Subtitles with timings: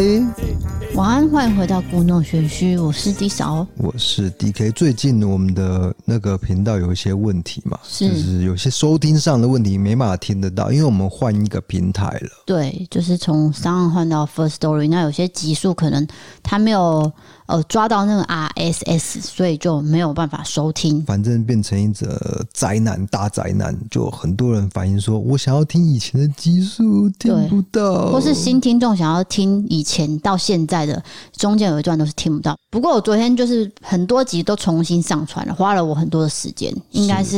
[0.00, 0.24] A，
[0.94, 4.72] 晚安，欢迎回到故弄玄虚，我是 D 嫂，我是 DK。
[4.72, 12.30] 最近我们的那个频道有一些问题嘛，是就是有些收听上的问题，没办法听得到，因为我们换一个平台了。
[12.46, 16.08] 对，就是从 SoundOn 换到 Firstory，那有些集数可能
[16.42, 17.12] 它没有。
[17.50, 21.02] 呃，抓到那个 RSS，所以就没有办法收听。
[21.04, 31.02] 反正变成一则灾难，大灾难，就很多人反映说，我想要听以前的集数，听不到，或是新听众想要听以前到现在的，
[31.36, 32.56] 中间有一段都是听不到。
[32.70, 37.36] 不过我昨天就是很多集都重新上传了，花了我很多的时间，应该是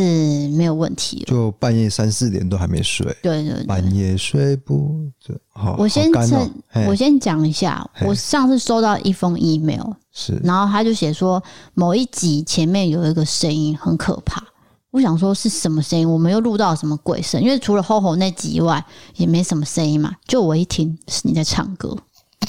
[0.50, 1.24] 没有问题。
[1.26, 5.32] 就半夜三四点都还没睡，对对对，半夜睡不着。
[5.54, 6.32] 好，我先趁、
[6.74, 11.42] 喔、我先讲一下，我上次收到一封 email，是，然后他就写说
[11.74, 14.42] 某一集前面有一个声音很可怕，
[14.90, 16.10] 我想说是什么声音？
[16.10, 17.40] 我们又录到什么鬼声？
[17.42, 18.84] 因为除了 HoHo 那集以外，
[19.16, 20.12] 也没什么声音嘛。
[20.26, 21.96] 就我一听是你在唱歌，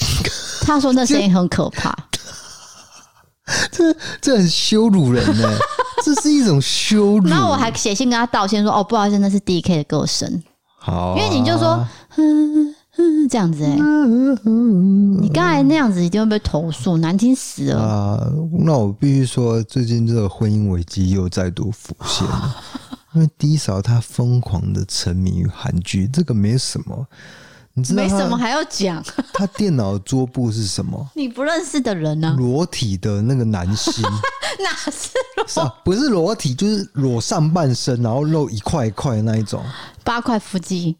[0.60, 1.96] 他说那声音很可怕，
[3.72, 5.48] 这这很羞辱人呢，
[6.04, 7.28] 这是一种羞辱。
[7.28, 10.42] 然后我还写信跟他道歉说，哦，不好意思，那是 DK 的歌声。
[10.78, 12.74] 好、啊，因为你就说，嗯。
[13.24, 13.80] 嗯，这样子哎、欸，
[15.20, 18.26] 你刚才那样子一定会被投诉，难听死了啊！
[18.58, 22.56] 那我必须说，最近这个婚姻危机又再度浮现了，
[23.14, 27.06] 因为 D 嫂她疯狂的沉迷于韩剧，这个没什么，
[27.74, 29.02] 你知道没什么还要讲？
[29.32, 31.10] 他电脑桌布是什么？
[31.14, 32.36] 你不认识的人呢、啊？
[32.38, 34.02] 裸体的那个男星，
[34.62, 35.10] 哪是
[35.60, 35.76] 裸？
[35.84, 39.62] 不是裸体，就是裸上半身，然后露一块一块的那一种，
[40.04, 40.96] 八块腹肌。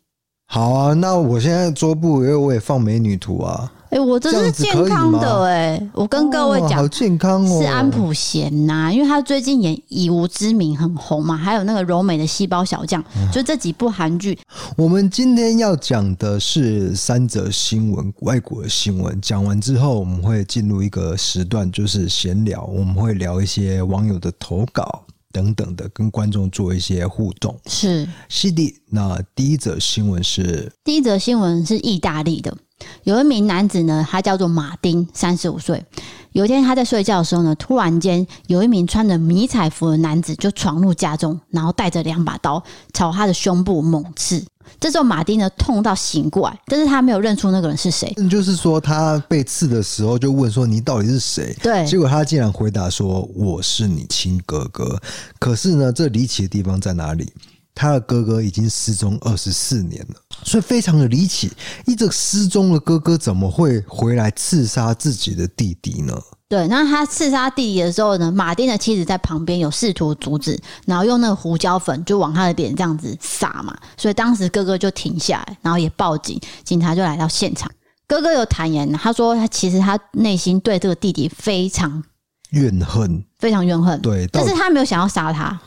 [0.54, 3.72] 好啊，那我现在桌布，因为我也放美女图啊。
[3.86, 13.02] 哎、欸，我这是健康的哎、欸，我跟各位讲、哦，好健康哦，是安普贤呐，因为他最近演《以无之名》很红嘛，还有那个柔美的细胞小将，
[13.32, 14.38] 就这几部韩剧。
[14.76, 19.20] 我们今天要讲的是三则新闻，外国的新闻。
[19.20, 25.02] 讲完之后，我们会进入一个时段，就是闲聊，我们会聊一些网友的投稿。
[25.34, 27.58] 等等的，跟观众做一些互动。
[27.66, 32.56] 是是的，那第一则新闻是第一则新闻是意大利的，
[33.02, 35.84] 有一名男子呢，他叫做马丁，三十五岁。
[36.30, 42.62] 有一天他在睡觉的时候呢，突然间有一名穿着迷彩服的男子就闯入家中，然后带着两把刀
[42.92, 44.44] 朝他的胸部猛刺。
[44.80, 48.12] 这时候马丁呢痛到醒过来，但是他没有认出那个人是谁。
[48.30, 51.56] 就是说他被刺的时候就问说，你到底是谁？
[51.62, 55.00] 对，结果他竟然回答说，我是你亲哥哥。
[55.38, 57.32] 可是呢，这离奇的地方在哪里？
[57.76, 61.50] 他的哥哥已经失踪二十四年了，所以非常的离奇。
[61.86, 66.14] 一直失踪的哥哥怎么会回来刺杀自己的弟弟呢？
[66.46, 77.68] 对，那他刺杀弟弟的时候呢，马丁的妻子在旁边有试图阻止，然后用那个胡椒粉就往他的脸这样子撒嘛，所以当时哥哥就停下来，然后也报警，警察就来到现场。
[78.06, 82.04] 哥哥有坦言，他说他其实他内心对这个弟弟非常
[82.50, 85.58] 怨恨，非常怨恨，对，但是他没有想要杀他。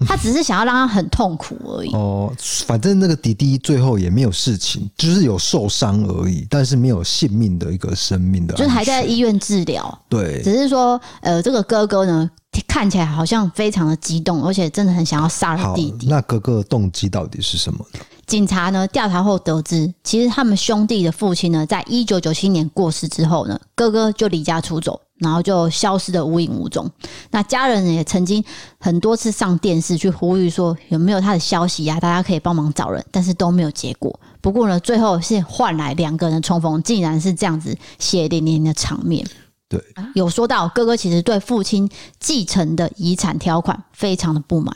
[0.06, 1.92] 他只是想要让他很痛苦而已。
[1.92, 2.32] 哦，
[2.66, 9.98] 反正那个弟弟最后也没有事情，就是有受伤而已，但是没有性命的一个生命的，就是还在医院治疗。
[10.08, 12.30] 对，只是说，呃，这个哥哥呢，
[12.66, 16.06] 看起来好像非常的激动，而且真的很想要杀了弟弟。
[16.08, 18.00] 那哥哥的动机到底是什么呢？
[18.30, 25.00] 警察呢调查后得知，其实他们兄弟的父亲呢，在一九九七年过世之后呢，哥哥就离家出走。
[25.18, 26.90] 然后就消失的无影无踪。
[27.30, 28.42] 那家人也曾经
[28.78, 32.00] 很多次上电视去呼吁说有没有他的消息呀、啊？
[32.00, 34.18] 大家可以帮忙找人，但是都没有结果。
[34.40, 39.22] 不过呢，最后是换来两个人重逢，竟然是这样子血淋淋的场面。
[39.68, 39.78] 对，
[40.14, 41.86] 有说到哥哥其实对父亲
[42.18, 44.74] 继承的遗产条款非常的不满，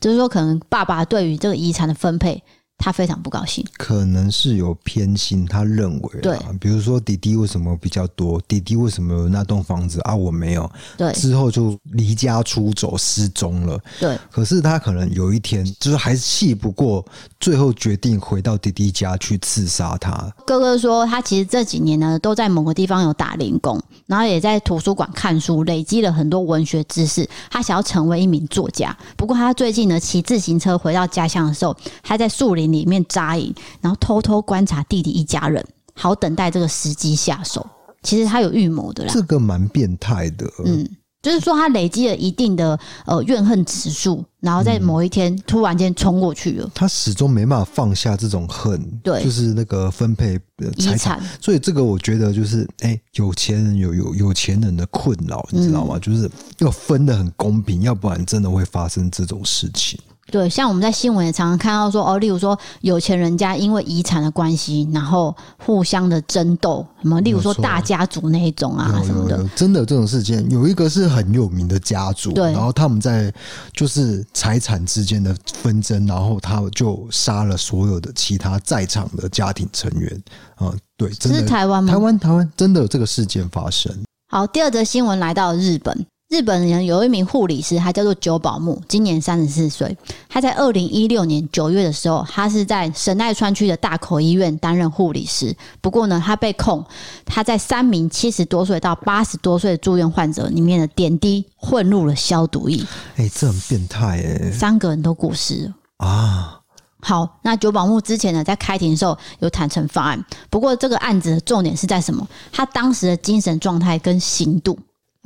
[0.00, 2.42] 就是说可能爸爸对于这个遗产的分配。
[2.78, 17.04] 他非常不高兴，可能是有偏心，他认为，对，比如说弟弟为什么比较多，弟弟为什么有那栋房子啊，我没有，对，之后就离家出走失踪了，对，可是他可能有一天就是还是气不过，
[17.40, 20.30] 最后决定回到弟弟家去刺杀他。
[20.46, 28.96] 哥哥说，他其实这几年呢都在某个地方有打零工，然后也在图书馆看书，累积了很多文学知识，他想要成为一名作家。
[29.16, 32.65] 不过他最近呢骑自行车回到家乡的时候，他在树林。
[32.66, 35.64] 里面扎营，然后偷偷观察弟弟一家人，
[35.94, 37.66] 好等待这个时机下手。
[38.02, 40.48] 其实他有预谋的啦，这个蛮变态的。
[40.64, 40.88] 嗯，
[41.20, 46.66] 就是说他累积了一定的呃怨恨指数，然后在某一天突然间冲过去了。
[46.66, 50.38] 嗯，他始终没办法放下这种恨，对，就是那个分配
[50.78, 51.20] 财产。
[51.40, 55.96] 所以这个我觉得就是，哎、欸，有钱人有有有钱人的困扰，你知道吗？
[55.96, 59.98] 嗯，就是要分的很公平，要不然真的会发生这种事情。
[60.30, 65.34] 对，像我们在新闻也常常看到说，哦，例如说有钱人家因为遗产的关系，然后
[65.64, 70.44] 互相的争斗，什么，例如说大家族那一种啊什么的，真的有这种事件。
[70.50, 73.32] 有一个是很有名的家族，对，然后他们在
[73.72, 80.12] 就是财产之间的纷争，然后他就杀了所有的其他在场的家庭成员
[80.56, 81.92] 啊、嗯，对，真的，是台湾吗？
[81.92, 83.94] 台湾，台湾真的有这个事件发生。
[84.28, 86.06] 好，第二则新闻来到日本。
[86.28, 89.96] 日本人有一名护理师，他叫做九保木，今年三十四岁。
[90.28, 95.54] 他在二零一六年九月的时候，他是在神奈川区的大口医院担任护理师。
[95.80, 96.84] 不过呢，他被控
[97.24, 102.84] 他在三名七十多岁到八十多岁的住院患者里面的点滴混入了消毒液。
[103.14, 104.52] 哎、欸，这很变态哎、欸！
[104.52, 106.60] 三个人都过世了啊。
[107.00, 110.24] 好，那九保木之前呢，在开庭的时候有坦承犯案。
[110.50, 112.26] 不过这个案子的重点是在什么？
[112.50, 114.76] 他当时的精神状态跟刑度。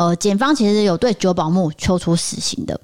[0.00, 2.80] 呃，检方其实有对九保木求处死刑的，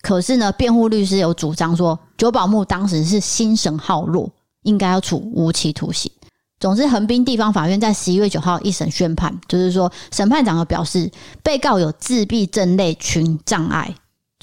[0.00, 4.32] 可是呢，辩护律师有主张说，九保木当时是心神耗弱，
[4.62, 6.10] 应该要处无期徒刑。
[6.58, 11.12] 总之，横滨地方法院在十一月九号一审宣判，就是说，审判长有表示，
[11.42, 13.94] 被告有自闭症类群障碍。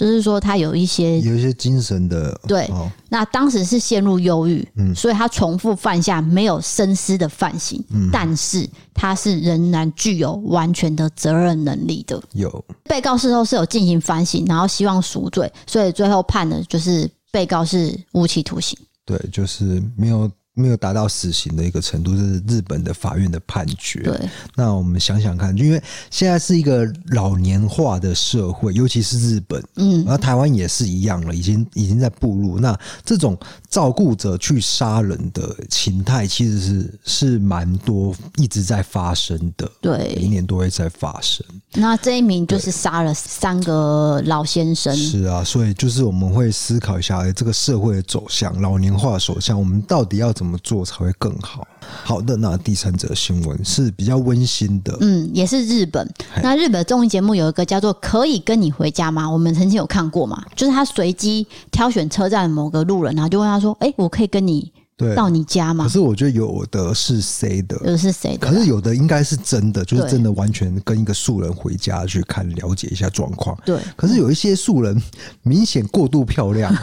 [0.03, 2.69] 就是说，他有一些有一些精神的对，
[3.09, 12.21] 那当时是陷入忧郁，嗯，所以他重复犯下没有深思的犯行，嗯，但是他是仍然具有完全的责任能力的。
[12.33, 18.77] 有被告事后是有进行反省，然后希望赎罪，所以最后判的就是被告是无期徒刑。
[19.05, 20.29] 对，就是没有。
[20.55, 24.01] 没有达到死刑的一个程度，这是日本的法院的判决。
[24.01, 32.59] 对，那我们想想看，因为现在是一个老年化的社会，尤其是日本，嗯，然后台湾也是一样了，已经已经在步入。
[32.59, 33.37] 那这种
[33.73, 39.67] 照顾者去杀人的情态，其实是是蛮多，一直在发生的。
[39.81, 41.43] 对，每年都会在发生。
[41.73, 44.95] 那这一名就是杀了三个老先生。
[44.95, 50.53] 是啊，所以就是我们会思考一下，哎，这个社会的走向，老年化走向，我们到底要怎么？
[50.53, 51.65] 怎么做才会更好？
[52.03, 56.07] 好的，那第三则新闻是比较温馨的，嗯，也是日本。
[56.43, 60.43] 那日本综艺节目有一个叫做《可以跟你回家吗》，我们曾经有看过嘛？
[60.55, 65.85] 就是他随机挑选车站某个路人，然后就问他说：“哎，我可以跟你？”对，到你家吗？
[65.85, 68.47] 可是我觉得有的是谁的，有的是谁的？
[68.47, 73.57] 可是有的应该是真的，就是真的完全跟一个素人回家去看，了解一下状况。
[73.65, 73.79] 对。
[73.95, 75.01] 可是有一些素人
[75.41, 76.73] 明显过度漂亮，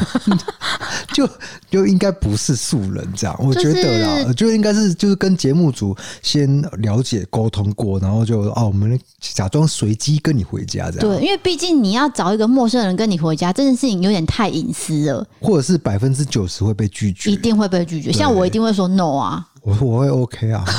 [1.15, 1.29] 就
[1.71, 3.37] 就应该不是素人这样。
[3.39, 11.09] 我觉得啦，就应该是就是跟节目组先了解沟通过，然后就哦，我们假装随机跟你回家这样。
[11.09, 18.13] 对，因为毕竟你要找一个陌生人跟你回家，这件事情有点太隐私了，或者是百分之九十会被拒绝，一定会被拒绝。
[18.13, 20.65] 像我一定会说 no 啊，我我会 OK 啊。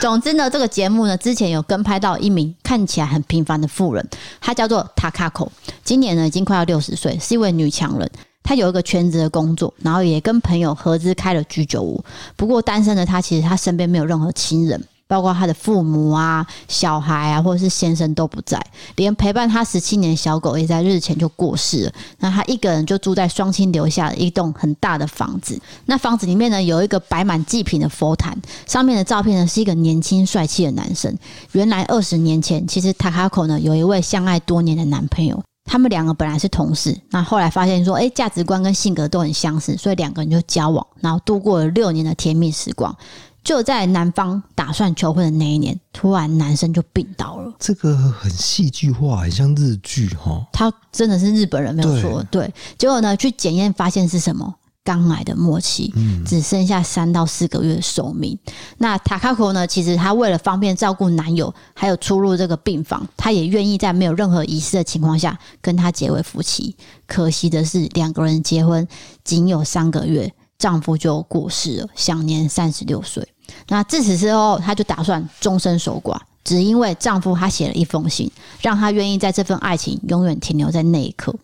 [0.00, 4.08] 总之呢，这个节目呢，之前有跟拍到一名看起来很平凡的妇人，
[4.40, 5.48] 她叫做 Takako，
[5.84, 8.10] 今年呢已经快要六十岁，是一位女强人。
[8.42, 12.02] 她有一个全职的工作，然后也跟朋友合资开了居酒屋。
[12.36, 14.82] 不过单身的她，其实她身边没有任何亲人。
[15.10, 18.64] 包括他的父母啊、小孩啊，或者是先生都不在，
[18.94, 21.92] 连陪伴他十七年的小狗也在日前就过世了。
[22.20, 25.60] 那他一个人就住在双亲留下的一栋很大的房子。
[25.86, 31.12] 那房子里面呢，有一个摆满祭品的佛坛，上面的照片呢是一个年轻帅气的男生。
[31.50, 42.96] 原来二十年前，其实塔卡口呢有一位相爱多年的男朋友，他们两个本来是同事，那后来发现说，哎，价值观跟性格都很相似，所以两个人就交往，然后度过了六年的甜蜜时光。
[43.42, 47.52] 就在男方打算求婚的那一年，突然男生就病倒了。
[47.58, 50.46] 这个很戏剧化，很像日剧哈。
[50.52, 52.22] 他真的是日本人，没有错。
[52.30, 54.54] 对，结果呢，去检验发现是什么？
[54.82, 55.92] 肝癌的末期，
[56.26, 58.36] 只剩下三到四个月的寿命。
[58.46, 59.66] 嗯、那塔卡口呢？
[59.66, 66.74] 其实他为了方便照顾男友，还有出入这个病房，他也愿意在没有任何仪式的情况下跟他结为夫妻。
[67.06, 68.88] 可惜的是，两个人结婚
[69.22, 70.32] 仅有三个月。
[70.60, 73.26] 丈夫就过世了，享年三十六岁。
[73.66, 81.34] 那自此之后，她就打算终身守寡，只因为丈夫他写了一封信，让她愿意在这份爱情永远停留在那一刻。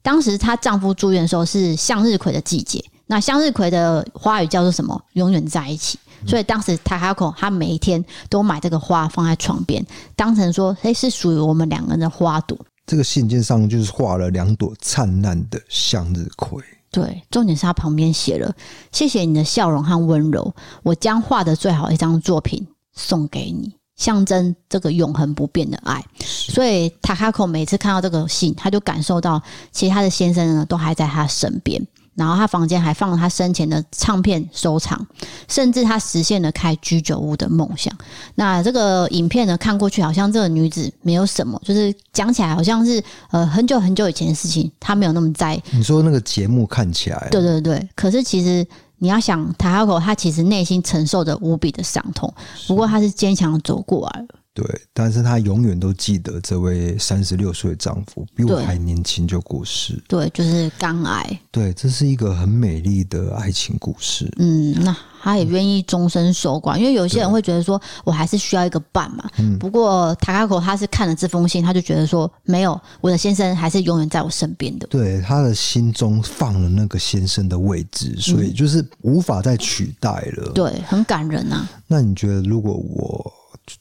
[0.00, 4.98] 当时她丈夫住院的时候是向日葵的季节，那向日葵的花语叫做什么？
[5.14, 5.98] 永远在一起。
[6.24, 12.56] 所以当时塔卡口她每一天都买这个花放在床边，当成说，诶，是属于我们两个人的花朵。
[12.86, 16.62] 这个信件上就是画了两朵灿烂的向日葵。
[16.92, 18.54] 对，重点是他旁边写了
[18.92, 31.82] “谢谢你的笑容和温柔，我将画的最好一张作品送给你，象征这个永恒不变的爱。”所以塔卡口每次看到这个信，他就感受到其他的先生呢都还在他身边。
[32.14, 35.06] 然后他房间还放了他生前的唱片收藏，
[35.48, 37.92] 甚至他实现了开居酒屋的梦想。
[38.34, 45.62] 那这个影片呢，看过去好像这个女子没有什么，就是讲起来好像是呃很久很久以前的事情，她没有那么在意。
[45.70, 48.66] 你说那个节目看起来，对对对，可是其实
[48.98, 52.32] 你要想，Takako 他其实内心承受着无比的伤痛，
[52.66, 54.26] 不过他是坚强的走过来了。
[54.54, 59.98] 对，但是她永远都记得这位三十六岁的丈夫比我还年轻就过世。
[60.06, 61.40] 对，就是肝癌。
[61.50, 64.30] 对，这是一个很美丽的爱情故事。
[64.36, 69.24] 嗯，那她也愿意终身守寡，因为有些人会觉得说，我还是需要一个伴嘛。
[69.38, 69.58] 嗯。
[69.58, 74.86] 不过塔卡口他是看了这封信，他就觉得说，没有，我的先生还是永远在我身边的。
[74.88, 80.44] 对，他的心中放了那个先生的位置，所以就是无法再取代了。
[80.48, 81.66] 嗯、对，很感人啊。
[81.86, 83.32] 那你觉得，如果我？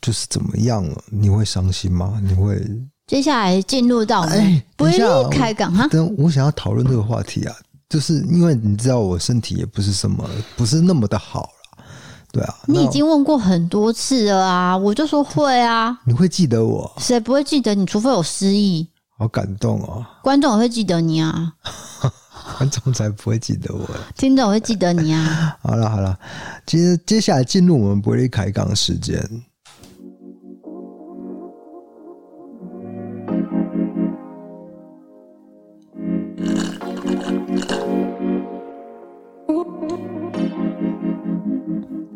[0.01, 1.03] 就是怎么样了？
[1.09, 2.19] 你会伤心吗？
[2.23, 2.61] 你会
[3.07, 4.91] 接下来进入到哎，不会
[5.29, 5.87] 开港哈？
[5.87, 7.55] 等我想要讨论这个话题啊，
[7.89, 11.83] 就是因为你知道我身体也不是什么，不是那么的好了，
[12.31, 12.55] 对啊。
[12.67, 15.97] 你已经问过很多次了啊，我就说会啊。
[16.05, 16.89] 你会记得我？
[16.99, 17.85] 谁不会记得你？
[17.85, 18.87] 除非有失忆。
[19.17, 20.03] 好感动哦！
[20.23, 21.53] 观众也会记得你啊，
[22.57, 25.55] 观众才不会记得我，听众会记得你啊。
[25.61, 26.17] 好了好了，
[26.65, 29.21] 其实接下来进入我们不会开港时间。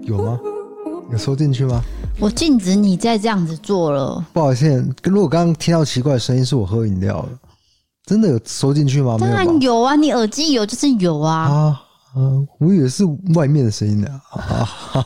[0.05, 0.39] 有吗？
[1.11, 1.81] 有收进去吗？
[2.19, 4.23] 我禁止你再这样子做了。
[4.33, 7.29] 不好意思，如果刚刚听到奇怪的声音，是我喝饮料了。
[8.05, 9.17] 真的有收进去吗？
[9.19, 11.35] 当然有啊，你耳机有就是有啊。
[11.35, 11.81] 啊，
[12.15, 14.07] 嗯，我以为是外面的声音呢。
[14.31, 14.69] 啊，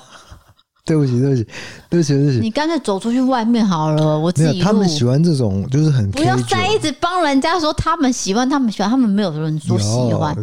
[0.85, 1.47] 对不起，对不起，
[1.89, 2.39] 对不起，对不起。
[2.39, 4.61] 你干脆走出去外面好了，我自己。
[4.61, 10.35] 他们喜欢这种，就是很不要再一直帮人家说他们喜欢，他们喜欢，他们没有人说喜欢。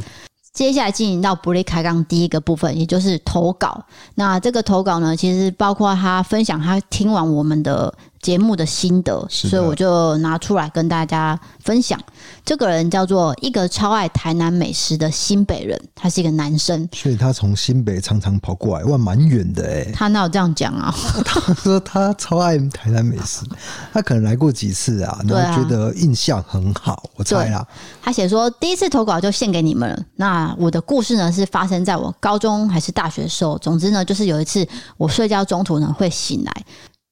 [0.56, 3.84] 接下来进行到不列开杠第一个部分，也就是投稿。
[4.14, 7.92] 那这个投稿呢，其实包括他分享他听完我们的
[8.26, 11.96] 节目的心得，所以我就拿出来跟大家分享。
[12.44, 19.92] 这个人叫做一个超爱台南美食的新北人，他是一个男生，所以他从新北常常跑过来，哇，蛮远的哎。
[19.94, 20.92] 他哪有这样讲啊？
[21.24, 23.44] 他说他超爱台南美食，
[23.92, 27.08] 他可能来过几次啊，然后觉得印象很好。
[27.14, 27.64] 我猜啦，
[28.02, 30.02] 他写说第一次投稿就献给你们了。
[30.16, 33.56] 那我的故事呢，是发生在我高中还是大学的时候。
[33.58, 34.66] 总之呢，就是有一次
[34.96, 36.52] 我睡觉中途呢会醒来。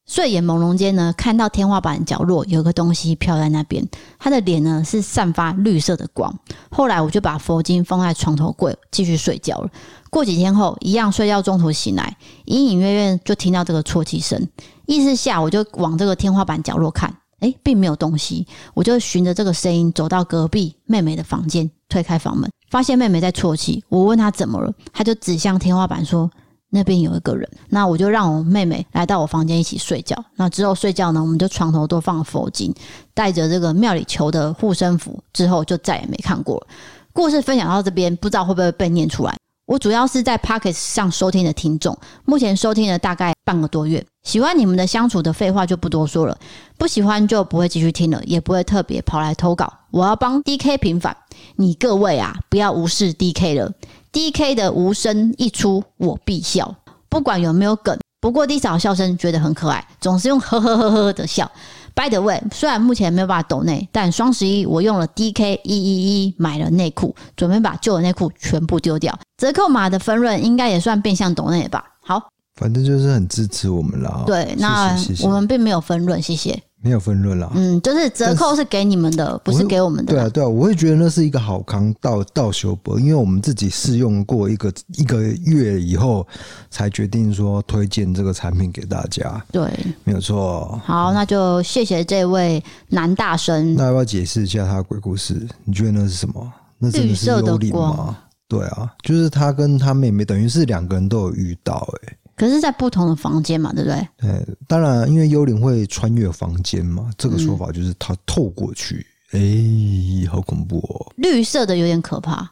[0.07, 6.39] 睡眼朦胧间呢，看到天花板角落有个东西飘在那边，他的脸呢是散发绿色的光。
[6.71, 9.71] 后来我就把佛经放在床头柜，继续睡觉了。
[10.11, 14.47] 过几天后，一样睡觉中途醒来，隐隐约约就听到这个啜泣声。
[14.85, 18.47] 意识下，我就往这个天花板角落看，诶，并没有东西。
[18.75, 23.83] 我就循着这个声音走到隔壁妹妹的房间，推开房门，发现妹妹在啜泣。
[23.89, 26.31] 我问她怎么了，她就指向天花板说。
[26.75, 30.17] 那边有一个人，那我就让我妹妹来到我房间一起睡觉。
[30.35, 32.75] 那之后睡觉呢，我们就床头都放佛经，
[33.15, 36.67] 带着这个庙里求的护身符，之后就再也没看过了。
[37.13, 39.33] 故事分享到这边，不知道会不会被念出来。
[39.67, 44.05] 我主要是在 Pocket 上收听的听众，目前收听了大概半个多月。
[44.25, 46.37] 喜欢你们的相处的废话就不多说了，
[46.77, 49.73] 不喜欢就不会继续听了，也不会特别跑来投稿。
[49.91, 51.17] 我要帮 DK 平反，
[51.57, 53.73] 你各位啊，不要无视 DK 了。
[54.15, 56.73] D K 的无声一出，我必笑，
[57.09, 57.99] 不管有没有梗。
[58.21, 61.51] 不过低嫂笑声觉得很可爱，总是用呵呵呵呵的笑。
[61.97, 69.19] By the way，虽然目前没有办法抖内，但双十一我用了 D K 一一一买了内裤，准备把旧的内裤全部丢掉。
[69.37, 71.85] 折扣码的分润应该也算变相抖内吧？
[72.01, 72.23] 好，
[72.55, 74.23] 反正就是很支持我们啦。
[74.25, 76.63] 对，那我们并没有分润，谢谢。
[76.85, 80.13] 没有分润啦，嗯，就是折扣是给你们的，是不是给我们的。
[80.13, 86.27] 对啊，对啊，我会觉得那是一个好康到到修博，因为我们自己试用过一个一个月以后，
[86.71, 89.43] 才决定说推荐这个产品给大家。
[89.51, 89.67] 对，
[90.05, 90.79] 没有错。
[90.85, 93.75] 好，那就谢谢这位男大生。
[93.77, 95.49] 那要不要解释一下他的鬼故事？
[95.65, 96.53] 你觉得那是什么？
[96.77, 98.19] 那真的是幽灵吗？
[98.47, 102.17] 对啊，就是他跟他妹妹，等于是两个人都有遇到、欸，哎。
[102.37, 104.09] 可是，在不同的房间嘛，对不对？
[104.19, 109.07] 对，当然，因为幽灵会穿越房间嘛，这个说法就是它透过去。
[109.33, 111.13] 哎、嗯，好恐怖哦！
[111.17, 112.49] 绿色的有点可怕，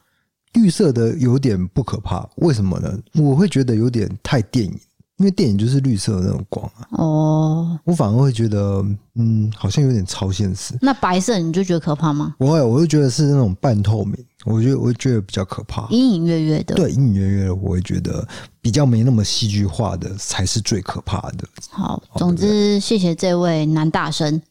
[0.54, 2.98] 绿色的有点不可怕，为什么呢？
[3.14, 4.80] 我会觉得有点太电影，
[5.22, 6.88] 因为电影就是绿色的那种光啊。
[6.98, 10.74] 哦，我反而会觉得，嗯，好像有点超现实。
[10.80, 12.34] 那白色你就觉得可怕吗？
[12.38, 14.16] 不会，我就觉得是那种半透明。
[14.44, 16.74] 我觉得，我觉得比较可怕，隐隐约约的。
[16.74, 18.26] 对，隐隐约约的，我会觉得
[18.60, 21.46] 比较没那么戏剧化的才是最可怕的。
[21.70, 24.42] 好，总之谢谢这位男大生。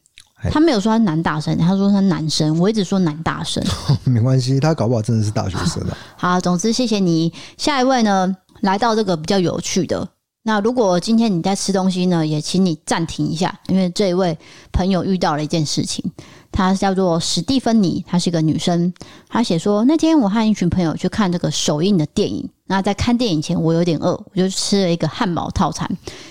[0.50, 3.62] 他没有说他男大生，他说他男生，我一直说男大生，
[4.02, 5.96] 没关系，他搞不好真的是大学生啊。
[6.16, 7.32] 好，总之谢谢你。
[7.56, 10.08] 下一位呢，来到这个比较有趣的。
[10.44, 14.36] 那如果今天你在吃东西呢，也请你暂停一下，因为这一位
[14.72, 16.04] 朋友遇到了一件事情。
[16.50, 18.92] 她叫做史蒂芬妮，她是一个女生。
[19.28, 22.48] 她写说，那天我和一群朋友去看这个首映的电影。
[22.66, 25.88] 那在看电影前，我有点饿，我就吃了一个汉堡套餐。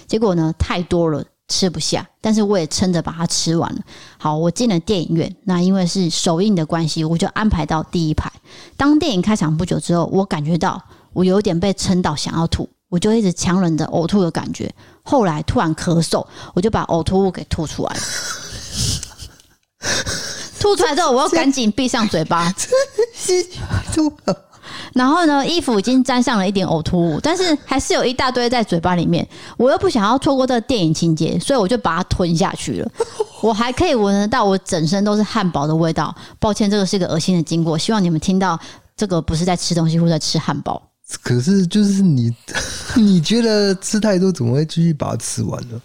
[0.07, 2.05] 结果呢，太多了，吃不下。
[2.19, 3.81] 但是我也撑着把它吃完了。
[4.17, 5.33] 好，我进了电影院。
[5.45, 8.29] 那因为是首映的关系，我就安排到第一排。
[8.75, 12.67] 当电影开场不久之后，我感觉到我有点被撑到想要吐。
[12.91, 14.69] 我就一直强忍着呕吐的感觉，
[15.01, 18.01] 后来突然咳嗽，我就把呕吐物给吐出来了。
[20.59, 22.53] 吐出来之后，我要赶紧闭上嘴巴。
[24.93, 29.25] 然后呢，衣服已经沾上了一点呕吐物，但是还是有一大堆在嘴巴里面。
[29.55, 32.91] 我又不想要错过这个电影情节，所以我就把它吞下去了。
[33.41, 36.13] 我还可以闻得到我整身都是汉堡的味道。
[36.39, 38.59] 抱歉，这个是一个恶心的经过，希望你们听到
[38.97, 40.90] 这个不是在吃东西，或者在吃汉堡。
[41.21, 42.33] 可是，就是你，
[42.95, 45.81] 你觉得吃太多，怎么会继续把它吃完呢？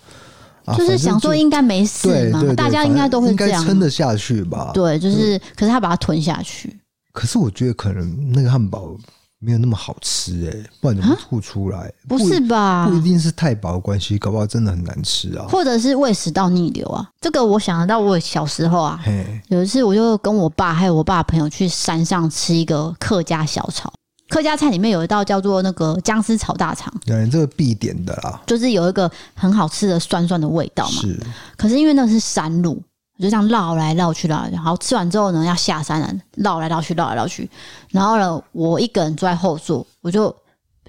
[0.65, 4.73] 啊、就是想说应该没事嘛，大家应该都会这样，撑得下去吧？
[4.75, 6.77] 对，就是，可是他把它吞下去。
[7.13, 8.97] 可是我觉得可能那个汉堡
[9.39, 11.93] 没有那么好吃哎、欸，不然怎么吐出来？
[12.09, 12.89] 不是吧？
[12.89, 15.47] 不一定是太饱的关系，搞不好真的很难吃啊。
[15.49, 17.09] 或者是胃食道逆流啊？
[17.21, 19.01] 这个我想得到，我小时候啊，
[19.47, 23.93] 有一次我就跟我爸还有我爸朋友去山上吃一个客家小炒。
[24.29, 31.01] 客家菜里面有一道叫做那个姜丝炒大肠，对，这个必点的啦，就是有一个很好吃的酸酸的味道嘛。
[31.01, 31.21] 是，
[31.57, 32.83] 可是因为那是山路，
[33.19, 37.49] 我就这样绕来绕去绕来，然后吃完之后呢，要下山了，绕来绕去绕来绕去，
[37.91, 40.35] 然后呢，我一个人坐在后座，我就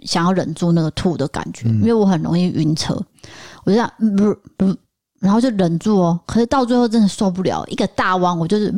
[0.01, 2.95] 想要忍住那个吐的感觉，因为我很容易晕车，
[3.65, 4.75] 我就这样不不，
[5.19, 8.73] 然后就忍住哦，可是到最后真的受不了，一个大弯，我就是，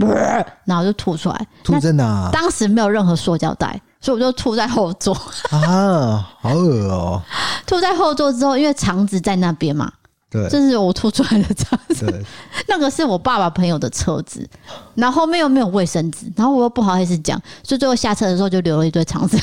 [0.65, 2.29] 然后就吐出来，吐在哪？
[2.33, 3.81] 当时没有任何塑胶袋。
[4.01, 5.13] 所以我就吐在后座
[5.51, 7.21] 啊，好恶哦！
[7.67, 9.91] 吐在后座之后，因为肠子在那边嘛，
[10.29, 12.23] 对，这是我吐出来的肠子。
[12.67, 14.47] 那个是我爸爸朋友的车子，
[14.95, 19.37] 然后后面又没有卫生纸，然后我又不好意思讲，所以最后下车的时候就留了一堆肠子。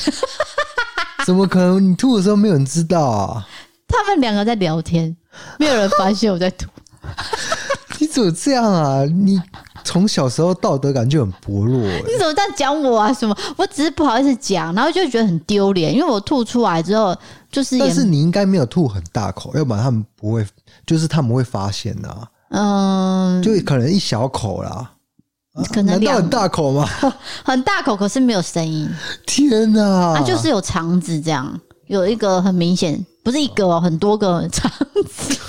[1.23, 1.91] 怎么可能？
[1.91, 3.47] 你吐的时候没有人知道啊？
[3.87, 5.15] 他们两个在聊天，
[5.59, 6.67] 没有人发现我在吐。
[7.99, 9.03] 你怎么这样啊？
[9.05, 9.39] 你。
[9.87, 13.13] 从小时候道德感就很薄弱，你怎么这样讲我啊？
[13.13, 13.33] 什么？
[13.55, 17.15] 我只是不好意思讲，然后就觉得很丢脸，因为我吐出来之后
[17.49, 17.77] 就是。
[17.79, 20.45] 但是你应该没有吐很大口，要不然他们不会，
[20.85, 22.27] 就是他们会发现呐。
[22.49, 24.91] 嗯，就可能一小口啦，
[25.71, 26.85] 可能两很大口吗？
[27.45, 28.89] 很大口，可是没有声音。
[29.25, 30.15] 天哪！
[30.17, 34.69] 它就是有肠子这样，有一个很明显，不是一个哦，很多个肠
[35.09, 35.39] 子。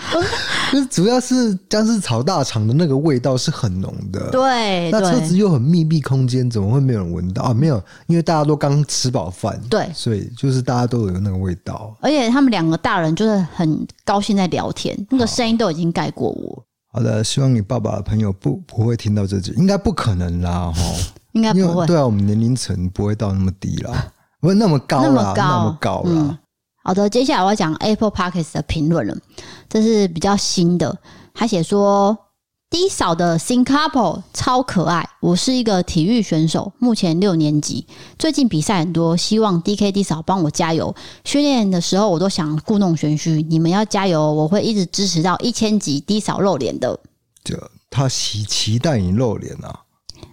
[0.72, 4.90] 就是主要是僵尸炒大肠的那个味道是很浓的，对。
[4.90, 7.54] 那车子又很密闭空间，怎么会没有人闻到啊？
[7.54, 11.94] 没有，因为大家都刚吃饱饭，对，所以就是大家都有那个味道。
[12.00, 16.64] 而且他们两个大人就是很高兴在聊天，那个声音都已经盖过我。
[16.92, 20.82] 好的，希望你爸爸的朋友不不会听到这句，应该不可能啦，哈，
[21.32, 21.86] 应该不会。
[21.86, 26.38] 对啊，我们年龄层不会到那么低啦，不会那么高啦，那么高啦。
[26.82, 29.16] 好的，接下来我要讲 Apple Podcast 的评论了，
[29.68, 30.98] 这是比较新的。
[31.34, 32.16] 他写说
[32.70, 37.86] ：“D 嫂的新 couple 超可爱，我是一个体育选手，目前六年级，
[38.18, 40.94] 最近比赛很多，希望 DK D 嫂帮我加油。
[41.24, 46.98] 训练的时候我都想故弄玄虚，你们要加油，我会一直支持到一千级 D 嫂露脸的。”
[47.44, 47.56] 就
[47.90, 49.80] 他期期待你露脸啊。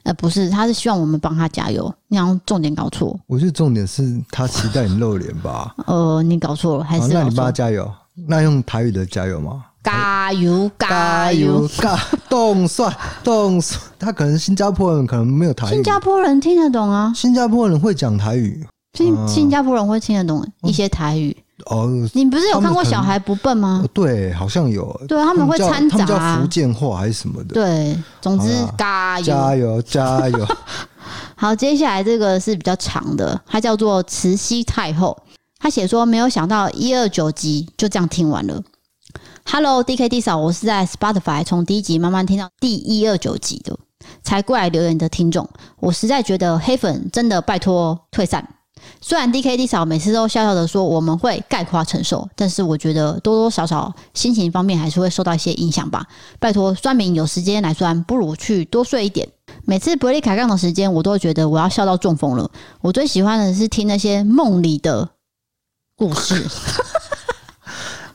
[0.08, 1.94] 呃，不是，他是希望我们帮他加油。
[2.08, 3.20] 你好像重点搞错。
[3.28, 5.76] 我觉得重点是他期待你露脸吧。
[5.86, 7.10] 呃，你搞错了，还是？
[7.14, 7.92] 那你帮他加油。
[8.26, 9.66] 那用台语的加油吗？
[9.84, 13.82] 加油，加油，加动算动算。
[14.00, 15.74] 他可能新加坡人可能没有台语。
[15.74, 17.12] 新加坡人听得懂啊。
[17.14, 18.66] 新加坡人会讲台语。
[18.98, 21.36] 新新加坡人会听得懂一些台语。
[21.70, 23.84] 哦，你不是有看过小孩不笨吗？
[23.94, 24.90] 对，好像有。
[25.08, 27.54] 对，他们会掺杂，他们叫福建话还是什么的。
[27.54, 30.48] 对，总之加油加油加油。
[31.36, 35.18] 好，接下来这个是比较长的，它叫做慈禧太后。
[35.60, 38.62] 他写说，没有想到一二九集就这样听完了。
[39.46, 43.78] Hello，D K D 嫂，我是在 Spotify 从第一集慢慢听到第一二九集的，
[44.24, 45.50] 才过来留言的听众。
[45.80, 48.48] 我实在觉得黑粉真的拜托退散。
[49.02, 56.06] 虽然 D K D 嫂每次都笑笑的说我们会概括承受，但是我觉得多多少少心情方面还是会受到一些影响吧。
[56.40, 59.28] 拜托酸明有时间来酸，不如去多睡一点。
[59.66, 62.50] 每次伯利卡杠的时间，我都觉得我要笑到中风了。
[62.82, 65.10] 我最喜欢的是听那些梦里的
[65.96, 66.46] 故事。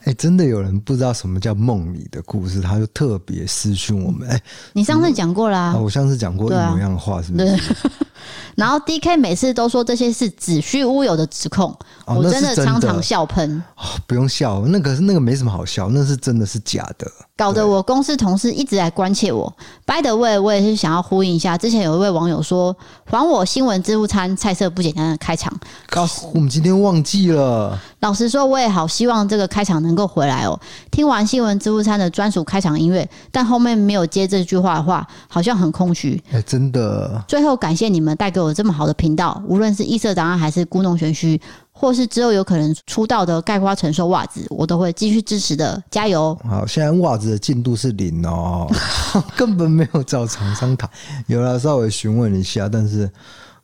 [0.05, 4.27] 哎，真的有人不知道什么叫梦里的故事，他就特别私讯我们。
[4.29, 4.41] 哎，
[4.73, 7.57] 你上次讲过啦、啊，我上次讲过一模一样的话，是不是？
[8.55, 13.83] 然后 D K 每次都说这些是子虚乌有的指控，哦、我真的常常笑喷、哦。
[14.05, 19.53] 不用笑，那个那个没什么好笑，那是真的是假的，搞得我公司同事一直在关切我。
[19.85, 25.53] By the way，我也是想要呼应一下，之前有一位网友说还我新闻自助餐菜色不简单的开场，
[25.89, 27.77] 告诉，我们今天忘记了。
[27.99, 30.57] 老实说，我也好希望这个开场能够回来哦。
[30.89, 36.21] 听完新闻自助餐的专属开场音乐，但后面没有接这句话的话，好像很空虚。
[36.31, 37.21] 哎，真的。
[37.27, 41.39] 最后感谢你们带给我这么好的频道，无论是异色档案还是故弄玄虚，
[41.83, 46.33] 或是之后有可能出道的盖瓜承受袜子，我都会继续支持的，加油！
[46.49, 48.65] 好，现在袜子的进度是零哦，
[49.35, 50.89] 根本没有找厂商谈，
[51.27, 53.11] 有了稍微询问一下，但是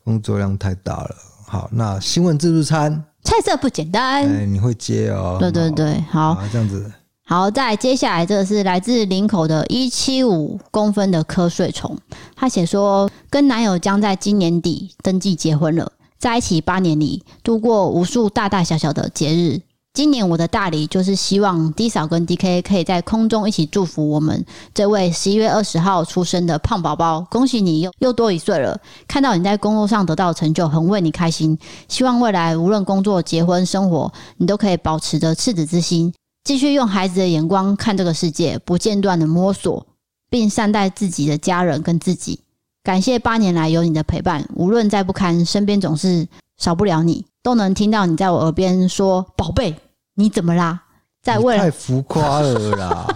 [0.04, 1.16] 工作量太大了。
[1.48, 3.02] 好，那新闻自助餐。
[3.24, 5.38] 菜色不简单，哎，你会接哦？
[5.40, 6.92] 对对对，好，好，这样子。
[7.26, 11.98] 好，再接下来这个是来自林口的一七五公分的瞌睡虫，
[12.36, 19.62] 他写说，跟男友将在今年底登记结婚了，在一起八年里度过无数大大小小的节日。
[19.92, 28.80] 今年我的大礼就是希望 D 嫂跟 DK 可以在空中一起祝福我们这位十一月二十号出生的胖宝宝，恭喜你又又多一岁了！
[29.08, 31.58] 看到你在工作上得到成就，很为你开心。
[31.88, 39.88] 希望未来无论工作、结婚、生活，你都可以保持着赤子之心，继续用孩子的眼光看这个世界，不间断的摸索，
[40.30, 42.42] 并善待自己的家人跟自己。
[42.90, 47.24] 感谢八年来有你的陪伴，无论再不堪，身边总是少不了你。
[47.44, 49.76] 都能听到你在我耳边说：“宝贝，
[50.16, 50.82] 你怎么啦？”
[51.22, 53.08] 在未来太浮夸了啦！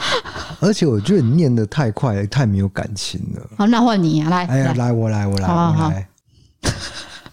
[0.60, 3.46] 而且我觉得你念的太快了，太没有感情了。
[3.58, 6.08] 好，那换你啊，来，哎呀，来，我来，我来，我来。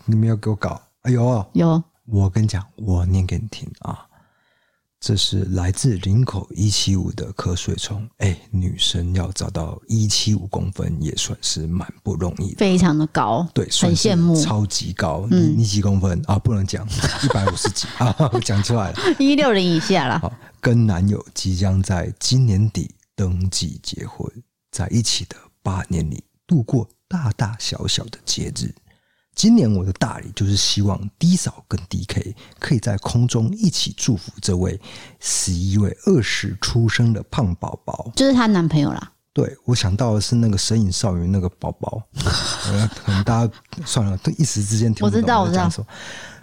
[0.04, 0.78] 你没有给我搞？
[1.04, 1.82] 哎呦，有。
[2.08, 4.06] 我跟你讲，我念给你听啊。
[5.06, 8.10] 这是来自林口一七五的瞌睡虫。
[8.18, 15.28] 哎，女生要找到一七五公分也算是蛮不容易的，非常的高，对，很羡慕，超级高。
[15.30, 16.40] 嗯，你几公分啊？
[16.40, 16.84] 不能讲，
[17.24, 20.18] 一百五十几啊，我讲出来了， 一六零以下了。
[20.18, 24.28] 好，跟男友即将在今年底登记结婚，
[24.72, 28.74] 在一起的八年里度过大大小小的节日。
[29.36, 34.80] 今年我的大礼就是希望 D 嫂跟 DK 可以在空中一起祝福这位
[35.20, 39.12] 十一月二十出生的胖宝宝，就是她男朋友啦。
[39.34, 42.02] 对，我想到的是那个神隐少女那个宝宝，
[43.04, 43.54] 可能大家
[43.86, 45.86] 算了，都一时之间听不懂我知道，我知道。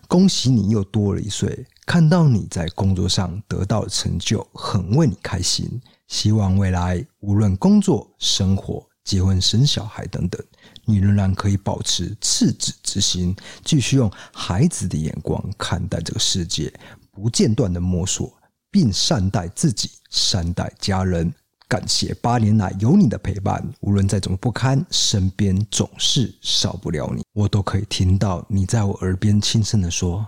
[0.07, 5.81] 恭喜你又多了一岁，看到你在工作上得到的成就，很为你开心。
[6.09, 10.45] 希望未来无论工作、生活、结婚、生小孩等等。
[10.85, 16.73] 你仍然可以保持赤子之心，继续用孩子的眼光看待这个世界，
[17.11, 18.33] 不间断的摸索，
[18.71, 21.33] 并善待自己，善待家人。
[21.68, 27.25] 感谢八年来有你的陪伴，无论再怎么不堪，身边总是少不了你。
[27.33, 30.27] 我都可以听到你在我耳边轻声的说：“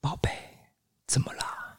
[0.00, 0.30] 宝贝，
[1.06, 1.76] 怎么啦？”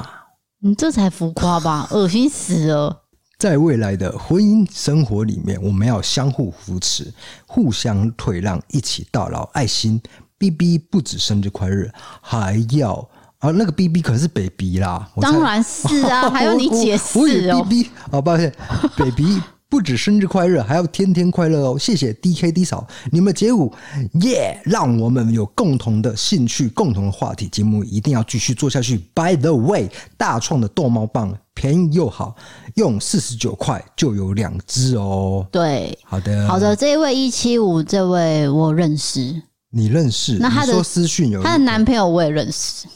[0.00, 0.24] 啊，
[0.60, 3.01] 你这才浮夸吧，恶心死了。
[3.42, 7.12] 在未来的婚姻生活里面，我们要相互扶持，
[7.44, 9.42] 互相退让，一起到老。
[9.52, 10.00] 爱心
[10.38, 12.94] ，B B 不止生日快乐，还要
[13.38, 17.18] 啊，那个 B B 可是 baby 啦，当然是啊，还有你解释
[17.50, 18.54] 哦， B B 啊，抱歉，
[18.96, 19.42] baby。
[19.72, 21.78] 不止生日快乐，还要天天快乐哦！
[21.78, 23.72] 谢谢 D K D 嫂，你们街舞
[24.20, 28.98] 耶，yeah, 让我们有共同的兴趣、共同的话题，节目一定要继续做下去。
[29.14, 32.36] By the way，大创的逗猫棒便宜又好，
[32.74, 35.46] 用四十九块就有两只哦。
[35.50, 40.36] 对，好的，好的，这一位一七五，这位我认识，你认识？
[40.36, 42.86] 那他的说私讯有他的男朋友我也认识，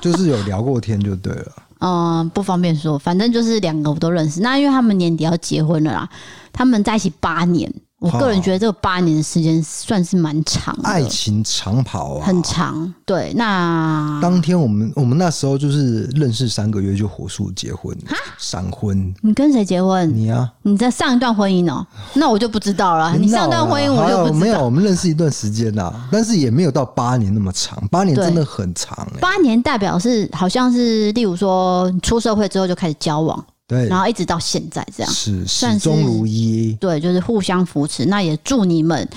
[0.00, 1.52] 就是有聊过天就对了。
[1.78, 4.40] 嗯，不方便说，反正就是两个我都认识。
[4.40, 6.08] 那因为他们年底要结婚了啦，
[6.52, 7.72] 他们在一起八年。
[7.98, 12.92] 我个人觉得这个八年的时间算是蛮长的，爱情长跑啊，很长。
[13.06, 17.96] 对，那当天我们我们那时候就是认识三个月就火速结婚，
[18.36, 19.14] 闪婚。
[19.22, 20.14] 你跟谁结婚？
[20.14, 20.52] 你啊？
[20.62, 21.86] 你在上一段婚姻哦？
[22.14, 23.16] 那我就不知道了。
[23.16, 24.38] 你上段婚姻我就不知道。
[24.38, 27.82] 没有，我们认识一段时间啦，但是也没有到八年那么长。
[27.90, 29.20] 八年真的很长欸。
[29.20, 33.42] 八年代表是好像是，例如说出社会之后就开始交往。
[33.66, 36.72] 对，然后一直到现在这样，是始终如一。
[36.80, 38.06] 对，就是互相扶持。
[38.06, 39.08] 那也祝你们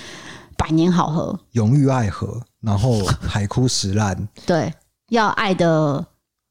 [0.58, 4.28] 百年好合，永浴爱河，然后海枯石烂。
[4.46, 4.74] 对，
[5.10, 6.06] 要爱的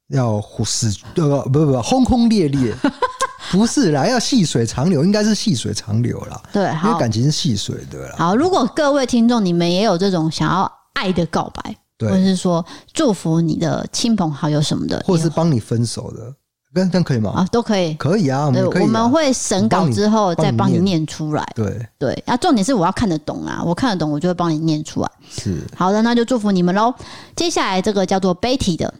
[0.09, 2.73] 要死，呃不不不，轰轰烈烈，
[3.51, 6.41] 不是啦，要细水长流，应该是细水长流啦。
[6.53, 8.15] 对，好，因为感情是细水的啦。
[8.17, 11.75] 好，如果各位听众你们也有这种想要爱的告白。
[12.01, 16.33] 或者是说祝福你的亲朋好友什么的，或者是帮你分手的，
[16.73, 17.31] 这样可以吗？
[17.31, 21.43] 啊，都可以，可以啊，我对，们可以啊，我们会审稿之后再帮你念出来。
[21.55, 25.09] 对对，那重点是我要看得懂啊，我看得懂，我就会帮你念出来。
[25.29, 26.93] 是好的，那就祝福你们喽。
[27.35, 28.93] 接下来这个叫做 Betty 的。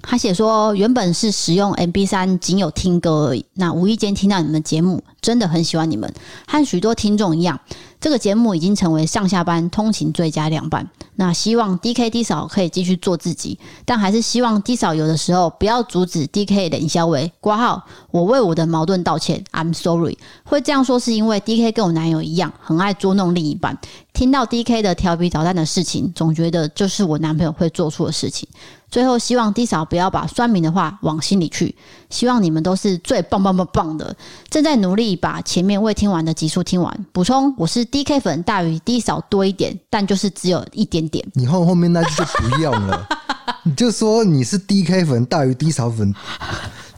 [0.00, 6.10] 他写说，原本是使用 MB 三仅有听歌而已，那无意间听到你们节目，真的很喜欢你们。
[6.46, 7.60] 和许多听众一样，
[8.02, 10.90] 这个节目已经成为上下班通勤最佳良伴。
[11.14, 17.86] 那希望 DK D 嫂可以继续做自己，但还是希望 D 嫂有的时候不要阻止 DK 冷消为挂号。
[18.10, 20.18] 我为我的矛盾道歉，I'm sorry。
[20.42, 23.78] 会这样说是因为 DK 跟我男友一样，很爱捉弄另一半。
[24.12, 28.48] 听到 DK 的调皮捣蛋的事情，总觉得就是我男朋友会做错的事情。
[28.92, 31.74] 最后，希望 D 嫂不要把酸民的话往心里去。
[32.10, 34.14] 希望你们都是最棒棒棒棒的。
[34.50, 37.06] 正在努力把前面未听完的集数听完。
[37.10, 41.26] 补充：我是 DK 粉大于 D 嫂多一点，但就是只有一点点。
[41.32, 43.08] 你后后面那句就不用了，
[43.64, 46.14] 你就说你是 DK 粉大于 D 嫂粉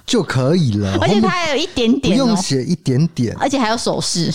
[0.04, 0.98] 就可以了。
[1.00, 4.34] 而且他还有一点点、喔，不用写一点点，而且还有手势，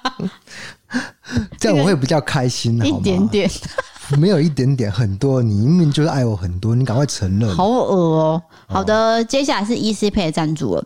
[1.58, 2.76] 这样我会比较开心。
[2.84, 3.50] 一点点。
[4.18, 5.42] 没有一点点，很多。
[5.42, 7.54] 你明明就是爱我很多，你赶快承认。
[7.54, 8.74] 好恶哦、喔！
[8.74, 10.84] 好的，接下来是 EC Pay 赞助了。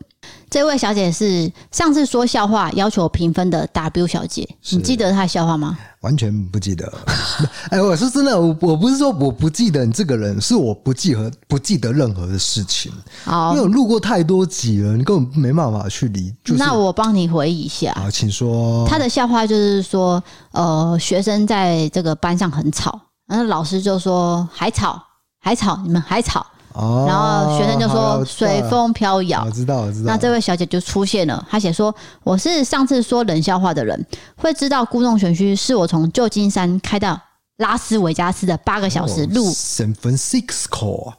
[0.48, 5.78] 这位小姐是上次说笑话要求评分的 W 小姐，你记得她的笑话吗？
[6.00, 6.92] 完全不记得。
[7.70, 12.90] 哎，我说真的，我我不是说我不记得你这个人，是我不记得不记得任何的事情。
[13.24, 16.34] 好，因为我录过太多集了，你根本没办法去理。
[16.44, 17.92] 就是、那我帮你回忆一下。
[17.94, 18.86] 好，请说。
[18.88, 23.00] 她的笑话就是说，呃，学生在这个班上很吵。
[23.30, 25.00] 然后老师就说：“海草，
[25.38, 30.12] 海草，你们海草。”哦，然后学生就说：“随风飘摇。”我知道，我知道。
[30.12, 37.20] 那这位小姐就出现了，她写说：“我是上次说冷笑话的人，会知道故弄玄虚是我从旧金山开到
[37.58, 41.12] 拉斯维加斯的八个小时路，San Francisco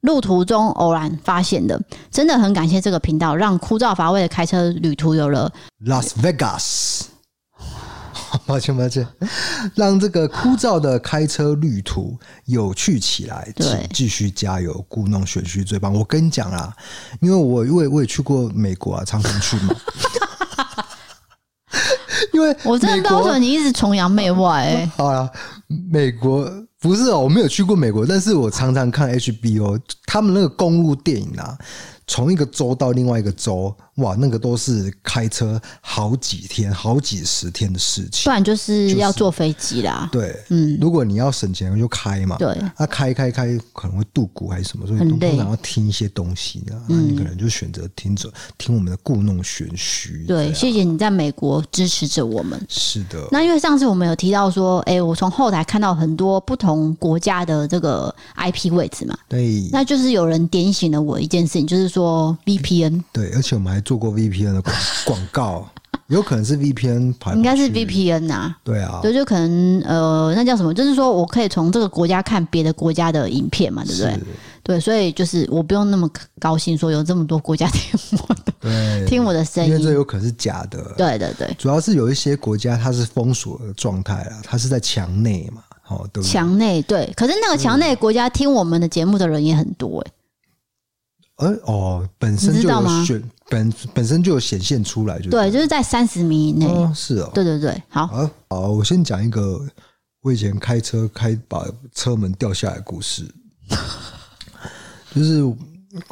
[0.00, 1.78] 路途中偶然发现的。
[2.10, 5.52] 真的很感谢这个频道，让枯燥乏味的开车旅途有了
[5.84, 7.02] Las Vegas。”
[8.46, 9.06] 抱歉，抱歉，
[9.74, 13.52] 让这个枯燥的开车旅途有趣起来。
[13.56, 15.92] 请继续加油，故弄玄虚最棒。
[15.92, 16.74] 我跟你讲啦，
[17.20, 19.74] 因为我我也我也去过美国啊，常常去嘛。
[22.32, 24.90] 因为我真的告诉你，一直崇洋媚外、欸。
[24.96, 25.30] 好了，
[25.90, 29.78] 美国不是哦，我没有去过美国，但是我常常看 HBO，
[30.08, 31.56] 他们那个公路电影啊。
[32.10, 38.24] 从一个州到另外一个州，哇，那个都是开车好几天、好几十天的事情。
[38.24, 40.08] 不然就是要坐飞机啦。
[40.10, 42.38] 对，嗯，如果你要省钱，就开嘛。
[42.38, 46.82] 对，那开开开可能会度骨还是什么，所以通常要听一些东西呢。
[46.88, 50.24] 那你可能就选择听着听我们的故弄玄虚。
[50.26, 52.58] 对，谢谢你在美国支持着我们。
[52.70, 53.28] 是的。
[53.30, 59.14] 那因为上次我们有提到说，哎，我从后台看到很多不同国家的这个 IP 位置嘛。
[59.28, 59.68] 对。
[59.70, 62.36] 那就是有人点醒了我一件事情，就是说。
[62.46, 65.68] VPN 对，而且我们还做过 VPN 的广 广告，
[66.06, 70.72] 有可能是 VPN 排，应该是 VPN 呐、啊，对啊，所以就可能呃，那叫什么？
[70.72, 74.20] 就是说我可以从这个国家看别的国家的影片嘛，对不对？
[74.62, 76.08] 对，所以就是我不用那么
[76.38, 90.14] 高兴，说有这么多国家听我的，对，听我的声音，因为这有可能是假的，对对对，主要是有一些国家它是封锁的状态啊，它是在墙内嘛，哦，对，墙内对，可是那个墙内国家听我们的节目的人也很多哎、欸。
[91.38, 96.92] 呃哦，本身就有选本本身就有显现出来，就对，就是在三十米以内、哦。
[96.94, 99.64] 是哦，对对对，好，好，好，我先讲一个
[100.20, 103.24] 我以前开车开把车门掉下来的故事，
[105.14, 105.42] 就是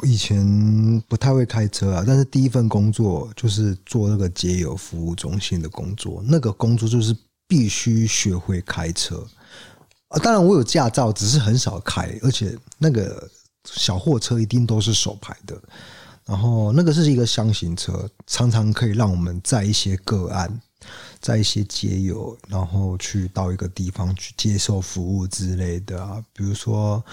[0.03, 7.13] 以前不太会开车啊，但是第一份工作就是做那个节油服务中心的工作，那个工作就是
[7.49, 9.27] 必须学会开车
[10.09, 10.19] 啊。
[10.19, 13.29] 当然我有驾照，只是很少开，而且那个。
[13.69, 15.61] 小货车一定都是手排的，
[16.23, 20.61] 然后那个是一个箱型车，常常可以让我们载一些个案，
[21.19, 26.23] 载一些街友，然后去到一个地方去接受服务之类的啊。
[26.31, 27.03] 比如说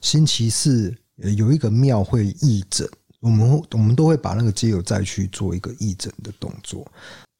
[0.00, 2.88] 星期四有一个庙会义诊，
[3.18, 6.86] 我们我们都会把那个街友再去做一个义诊的动作。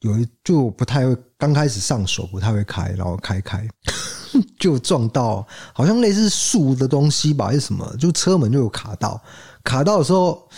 [0.00, 3.64] 有一就不太会，刚开始上手不太会开，然后开开
[4.58, 9.20] 就撞到，好像类似树的东西吧，还是什么，就车门就有卡到，
[9.62, 10.48] 卡到的时候，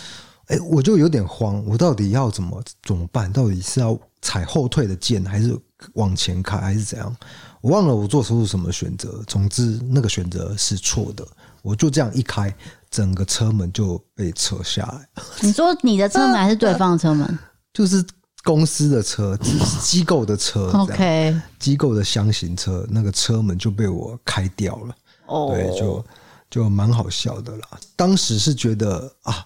[0.47, 3.31] 哎，我就有点慌，我到底要怎么怎么办？
[3.31, 5.57] 到底是要踩后退的键，还是
[5.93, 7.15] 往前开，还是怎样？
[7.61, 11.25] 我忘了我做出什么选择，总之那个选择是错的，
[11.61, 12.53] 我就这样一开，
[12.89, 15.23] 整个车门就被扯下来。
[15.41, 17.39] 你说你的车门还是对方的车门？
[17.73, 18.03] 就是。
[18.43, 19.37] 公司的车，
[19.81, 24.95] 机构的车，OK，机构的箱型车，那个车门就被我开掉了。
[25.25, 26.05] 哦，对，就
[26.49, 27.67] 就蛮好笑的啦。
[27.95, 29.45] 当时是觉得啊，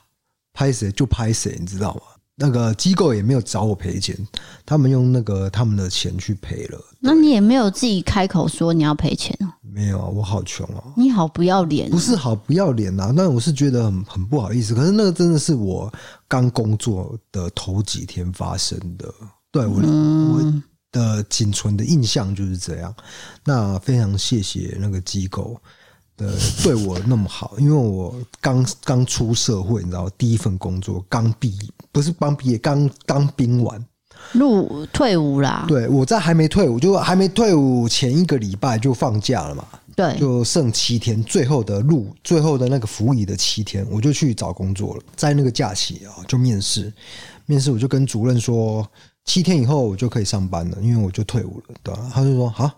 [0.54, 2.01] 拍谁就拍谁，你知道吗？
[2.36, 4.15] 那个机构也没有找我赔钱，
[4.65, 6.80] 他们用那个他们的钱去赔了。
[7.00, 9.48] 那你也没有自己开口说你要赔钱哦？
[9.62, 10.84] 没有啊，我好穷啊！
[10.98, 13.12] 你好不要脸，不是好不要脸啊！
[13.15, 14.74] 那我是觉得很很不好意思。
[14.74, 15.91] 可是那个真的是我
[16.28, 19.13] 刚工作的头几天发生的，
[19.52, 22.94] 对我、嗯、我的仅存的印象就是这样。
[23.46, 25.62] 那非常谢谢那个机构。
[26.21, 26.31] 呃，
[26.62, 33.84] 对我那么好，因为我刚刚出社会，你知道，第一份工作刚毕业，不是刚毕业，刚当兵完，
[34.34, 35.65] 入退伍啦。
[35.67, 39.65] 对，我在还没退伍，就还没退伍前一个礼拜就放假了嘛。
[39.95, 45.01] 对，就剩七天，最后的路，最后的那个服役的七天，我就去找工作了。
[45.15, 46.93] 在那个假期啊，就面试，
[47.47, 48.88] 面试我就跟主任说，
[49.25, 51.75] 七天以后我就可以上班了，因为我就退伍了。
[51.81, 52.71] 对，他就说好，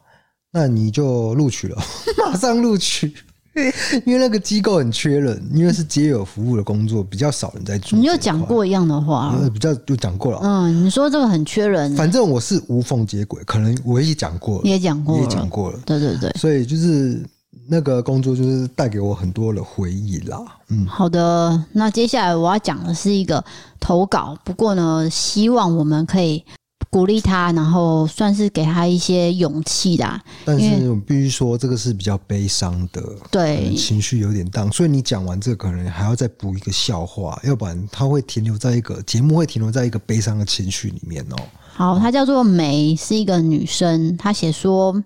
[0.51, 1.77] 那你就录取了，
[2.25, 3.13] 马上录取。
[4.06, 7.98] 因为那个机构很缺人，因为是街友服务的工作，比较少人在做。
[7.98, 10.39] 你有讲过一样的话，比较就讲过了。
[10.42, 15.80] 嗯，你说这个很缺人，反正我是无缝接轨，可能我也讲过了，也讲过了，也讲过了。
[15.86, 17.24] 对对对，所以就是
[17.68, 20.39] 那个工作就是带给我很多的回忆啦。
[20.70, 23.44] 嗯，好的，那接下来我要讲的是一个
[23.80, 26.44] 投稿，不过呢，希望我们可以。
[26.93, 30.21] 鼓励他，然后算是给他一些勇气啦。
[30.45, 33.01] 但是我必须说，这个是比较悲伤的，
[33.32, 34.71] 对，情绪有点荡。
[34.71, 41.36] 所以你讲完这个，可能还要再补一个笑话，要不然他会停留在一个节目会停留在一个悲伤的情绪里面哦。
[41.75, 44.15] 好，她叫做梅，是一个女生。
[44.15, 45.03] 她写说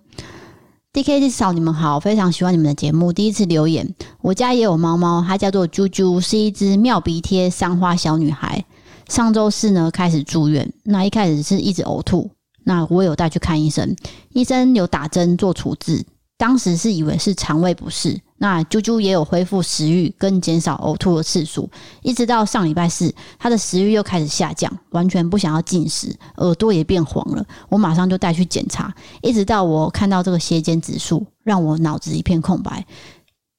[0.91, 3.13] ：“DK 嫂，你们好，非常喜欢你们的节目。
[3.13, 8.65] 第一次留言，我家也有猫猫，它叫做啾啾，是一只妙鼻贴三花小女孩。”
[9.07, 12.29] 上周四呢，开始住院，那一开始是一直呕吐，
[12.65, 13.95] 那我有带去看医生，
[14.29, 16.05] 医生有打针做处置，
[16.37, 21.69] 当时是以为是肠胃不适，那啾啾也有恢复食欲跟减少呕吐的次数，
[22.03, 32.85] 一直到上礼拜四，他的食欲又开始下降，完全不想要进食，耳朵也变黄了，我马上就带去检查，一直到我看到这个血检指数，让我脑子一片空白，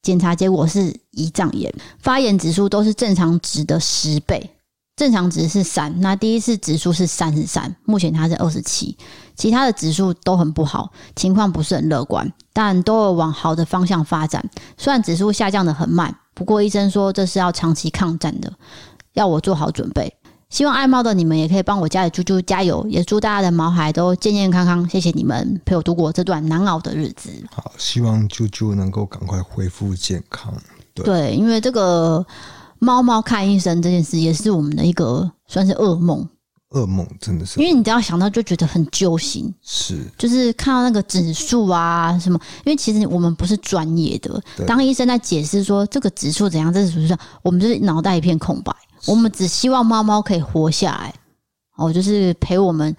[0.02, 4.50] 检查结果是胰脏炎，发炎指数都是正常值的十倍。
[4.98, 8.98] 正常值是三，那第一次指数是三十三，目前它是二十七，
[9.36, 14.44] 其他的指数都很不好，情况不是很乐观，但都有往好的方向发展。
[14.76, 18.52] 虽然指数下降的很慢，不过医生说这是要长期抗战的，
[19.12, 20.12] 要我做好准备。
[20.50, 24.88] 希望爱猫的你们也可以帮我家的猪猪加油，也祝大家的毛孩都健健康康。
[24.88, 27.30] 谢谢你们陪我度过这段难熬的日子。
[27.54, 30.52] 好，希望猪猪能够赶快恢复健康。
[30.92, 32.26] 对，对，因为这个。
[32.78, 36.28] 猫猫看医生这件事也是我们的一个算是噩梦，
[36.70, 48.72] 噩梦真的是，因为你只要想到就觉得很揪心，是，就是看到那个指数啊什么，因为其实我们不是专业的，当医生在解释说这个指数怎样，这是指数，我们就是脑袋一片空白，
[49.06, 51.14] 我们只希望猫猫可以活下来，
[51.76, 52.94] 哦，就是陪我们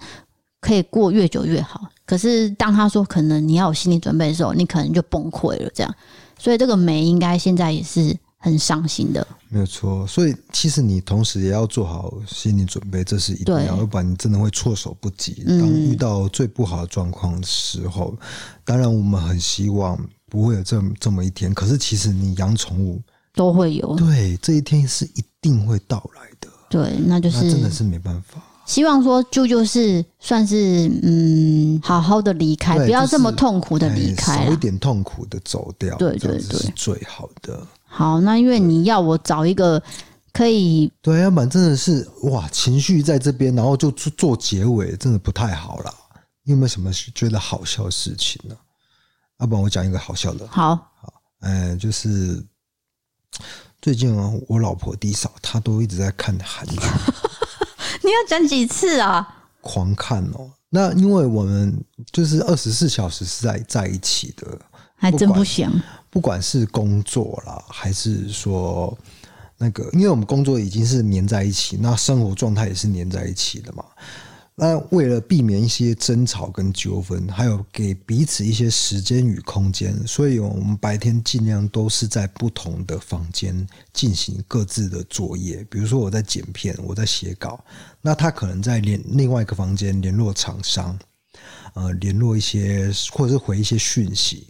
[0.60, 1.88] 可以过越久越好。
[2.04, 5.94] 可是当他说可能你要有心理准备的时候，你可能就崩溃了，这样，
[6.38, 8.14] 所以这个酶应该现在也是。
[8.42, 10.06] 很伤心的，没有错。
[10.06, 15.44] 所以其实你同时也要做好心理准备，这是一定要，要不然你真的会措手不及。
[15.46, 18.26] 当遇到最不好的状况的时候，嗯，
[18.64, 19.98] 当然我们很希望
[20.30, 21.52] 不会有这么这么一天。
[21.52, 23.02] 可是其实你养宠物
[23.34, 26.48] 都会有，对，这一天是一定会到来的。
[26.70, 28.42] 对，那就是那真的是没办法。
[28.64, 35.96] 希望说舅舅是算是嗯，好好的离开，不要这么痛苦的离开，少一点痛苦的走掉。
[35.98, 37.66] 对对对，是最好的。
[37.92, 39.82] 好，那因为你要我找一个
[40.32, 45.92] 可以对，要不然真的是哇，情绪在这边，然后就做做结尾，真的不太好了。
[46.44, 48.56] 你有没有什么觉得好笑的事情呢？
[49.40, 50.46] 要不然我讲一个好笑的。
[50.46, 52.42] 好，好，哎，就是
[53.82, 56.76] 最近啊，我老婆低嫂她都一直在看韩剧。
[58.02, 59.44] 你要讲几次啊？
[59.60, 60.50] 狂看哦。
[60.70, 64.58] 那因为我们就是二十四小时是在在一起的，
[65.00, 65.72] 还真不想。
[66.10, 68.96] 不管是工作啦，还是说
[69.56, 73.84] 那个，因为我们工作已经是粘在一起，那生活状态也是粘在一起的嘛。
[74.56, 85.64] 那为了避免一些争吵跟纠纷，还有给彼此一些时间与空间，所以我们白天尽量都是在不同的房间进行各自的作业。
[85.70, 87.64] 比如说我在剪片，我在写稿，
[88.02, 90.98] 那他可能在联另外一个房间联络厂商，
[91.72, 94.48] 呃，联络一些或者是回一些讯息。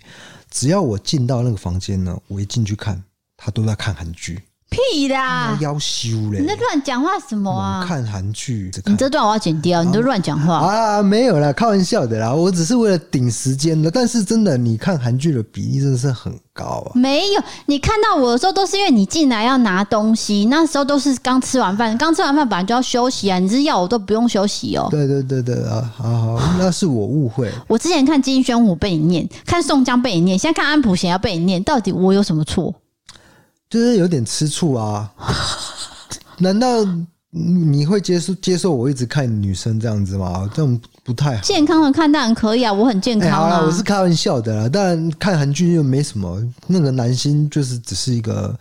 [0.50, 3.02] 只要我进到那个房间呢，我一进去看，
[3.36, 4.42] 他都在看韩剧。
[4.70, 5.58] 屁啦！
[5.60, 6.40] 要修嘞！
[6.40, 7.84] 你在乱讲话什么啊？
[7.86, 11.02] 看韩剧，你这段我要剪掉，你都乱讲话啊！
[11.02, 13.90] 没有啦，开玩笑的啦，我只是为了顶时间的。
[13.90, 16.92] 但是真的，你看韩剧的比例真的是很高啊！
[16.94, 23.40] 没有，你看到我的时候都是因为你进来要拿东西，那时候都是刚吃完饭，刚吃完饭本来就要休息啊！
[23.40, 24.86] 你是要我都不用休息哦。
[24.88, 27.50] 对对对对啊，好好，那是我误会。
[27.66, 32.72] 我之前看金宣虎被你念，看宋江被你念，现在看安普贤要被你念，到底我有什么错？
[33.70, 35.10] 就是有点吃醋啊！
[36.38, 36.84] 难道
[37.30, 40.50] 你会接受接受我一直看女生这样子吗？
[40.52, 41.42] 这种不太好。
[41.42, 43.32] 健康的看当然可以啊，我很健康啊。
[43.32, 44.68] 欸、好啦，我是开玩笑的啦。
[44.68, 48.52] 当然看韩剧又没什么，那个男星就是只是一个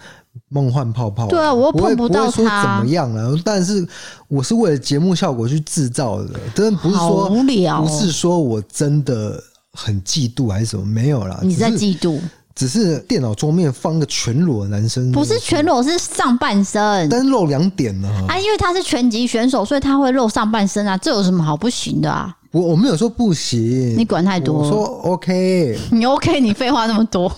[0.50, 1.26] 梦幻泡泡。
[1.26, 2.32] 对啊，我又碰不到他。
[2.32, 3.32] 不会说怎么样啊？
[3.44, 3.88] 但是
[4.28, 9.42] 我是为了节目效果去制造的，真的不是说无聊，不是说我真的
[9.74, 11.40] 很嫉妒还是什么，没有啦。
[11.42, 12.20] 你在嫉妒。
[12.56, 18.10] 只是电脑桌面放个全裸的男生，不是全裸，是上半身，但是露两点呢。
[18.28, 22.36] 啊，因为他是拳击选手，所以他会露上半身啊，这有什么好不行的啊？
[22.52, 24.60] 我我没有说不行，你管太多。
[24.60, 27.32] 我说 OK， 你 OK，你废话那么多。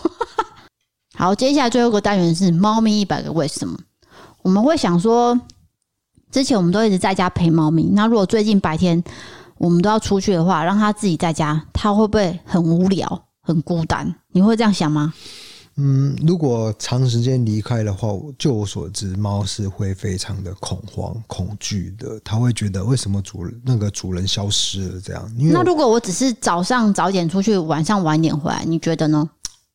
[1.16, 3.78] 好，接下来最后一个单元是猫咪一百个为什么。
[4.41, 5.39] 我们会想说，
[6.32, 9.03] 之前我们都一直在家陪猫咪，那如果最近白天
[9.59, 13.26] 我们都要出去的话，让它自己在家，它会不会很无聊？
[13.41, 15.13] 很孤单，你会这样想吗？
[15.77, 22.19] 嗯，如果长时间离开的话，就我所知，猫是会非常的恐慌、恐惧的。
[22.25, 25.33] 它会觉得为什么主人那个主人消失了这样？
[25.37, 29.27] 那如果我只是早上早点出去，晚上晚点回来，你觉得呢？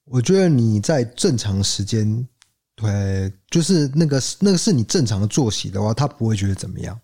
[0.05, 2.29] 我觉得你在正常时间，
[2.77, 6.97] 对，就是那个那个是你正常的作息的话，它不会觉得怎么样。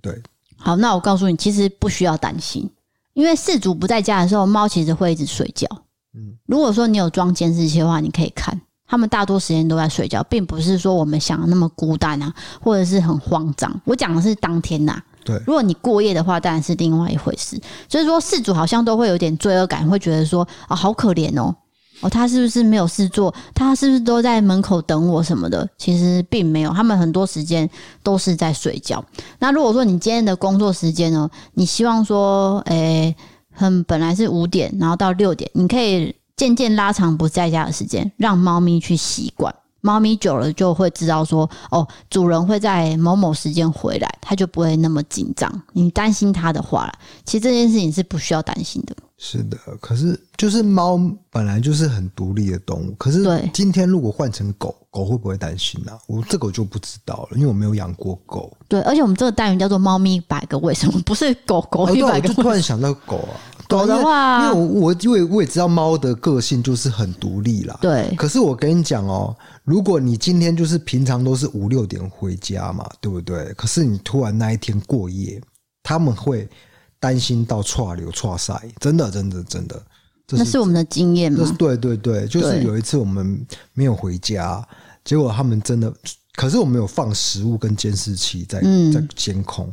[0.00, 0.20] 对，
[0.56, 2.68] 好，那我告诉你，其实不需要担心。
[3.16, 5.66] 因为饲主不在家的时候，猫其实会一直睡觉。
[6.14, 13.74] 嗯，如果说你有装监视器的话，你可以看，他们大多时间都在睡觉，并不是说我们想的那么孤单啊，或者是很慌张。
[13.86, 15.02] 我讲的是当天呐。
[15.24, 17.58] 对，如果你过夜的话，当然是另外一回事。
[17.88, 21.56] 所以说，事主好像都会有点罪恶感，会觉得说啊，好可怜哦。
[22.00, 23.34] 哦，他是不是没有事做？
[23.54, 25.68] 他是不是都在门口等我什么的？
[25.78, 27.68] 其实并没有，他们很多时间
[28.02, 29.04] 都是在睡觉。
[29.38, 33.16] 那如果说你今天的工作时间呢，你希望说，诶、
[33.50, 39.54] 很本来是五点，然后到六点，你可以渐渐拉长不在家的时间，让猫咪去习惯。
[39.80, 45.62] 猫咪久了就会知道说，哦，主人会在某某时间回来，它就不会那么紧张。
[45.72, 46.92] 你担心它的话，
[47.24, 48.94] 其实这件事情是不需要担心的。
[49.18, 51.00] 是的，可是就是猫
[51.30, 55.98] 本来就是很独立的动物，可是今天如果换成狗，狗会不会担心呢、啊？
[56.06, 58.54] 我这个我就不知道了，因为我没有养过狗。
[58.68, 62.28] 对，而且我们这个单元叫做“猫咪一百个为什么”，不是狗狗一百个。
[62.28, 63.40] 我就突然想到狗啊。
[63.68, 67.76] 狗的话，因为我我因为我也知道猫的个性就是很独立啦。
[67.80, 68.14] 对。
[68.16, 73.52] 可是我跟你讲哦，如果你今天就是平常都是五六点回家嘛，对不对？
[73.54, 75.40] 可是你突然那一天过夜，
[75.82, 76.48] 他们会
[77.06, 79.80] 担心到剉流剉赛，真的真的真的。
[80.30, 81.54] 那是我们的经验吗？
[81.56, 84.66] 对对对，就是有一次我们没有回家，
[85.04, 85.92] 结果他们真的，
[86.34, 88.60] 可是我们有放食物跟监视器在
[88.92, 89.72] 在监控，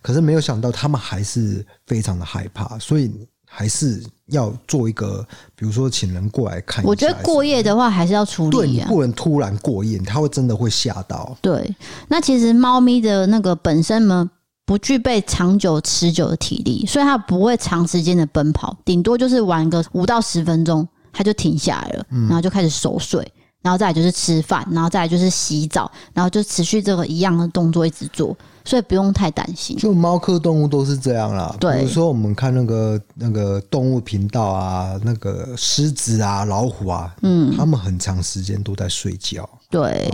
[0.00, 3.12] 可是没有想到他们还是非常的害怕，所以。
[3.54, 5.22] 还是要做一个，
[5.54, 6.88] 比如说请人过来看一下。
[6.88, 11.36] 我觉得过夜的话还是要处理啊，对，你不能突然过夜，它会真的会吓到。
[11.42, 11.76] 对，
[12.08, 14.30] 那其实猫咪的那个本身呢，
[14.72, 23.30] 不具备长久持久的体力，所以它不会长时间的奔跑，顶多就是玩个五到十分钟，它就停下来了，然后就开始熟睡。
[23.60, 29.76] 然后再来就是吃饭，然后再来就是洗澡，然后就持续这个一样的动作一直做，所以不用太担心。
[29.76, 31.54] 就猫科动物都是这样啦。
[31.60, 39.48] 对，比如说我们看那个那个动物频道啊，那个狮子啊、老虎啊，嗯，它们很长时间都在睡觉。
[39.72, 40.12] 对，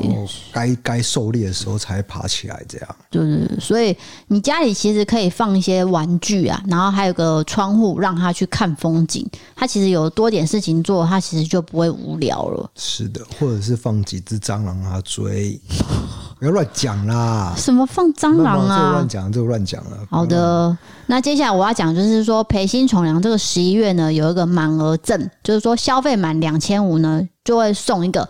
[0.52, 2.96] 该该狩猎的时候才爬起来，这样。
[3.10, 3.96] 对对对，所以
[4.28, 9.28] 你家里其实可以放一些玩具啊，然后还有个窗户让它去看风景。
[9.56, 12.70] 它其实有多点事情做，它其实就不会无聊了。
[12.76, 15.60] 是的，或者是放几只蟑螂让它追，
[16.38, 17.52] 不要乱讲啦。
[17.56, 18.78] 什么放蟑螂啊？
[18.78, 19.98] 这个乱讲，这乱讲了。
[20.08, 28.28] 好的，那接下来我要讲就是说，培新宠粮这个十一月呢，有一个满额赠，就是说消费满两千五呢，就会送一个。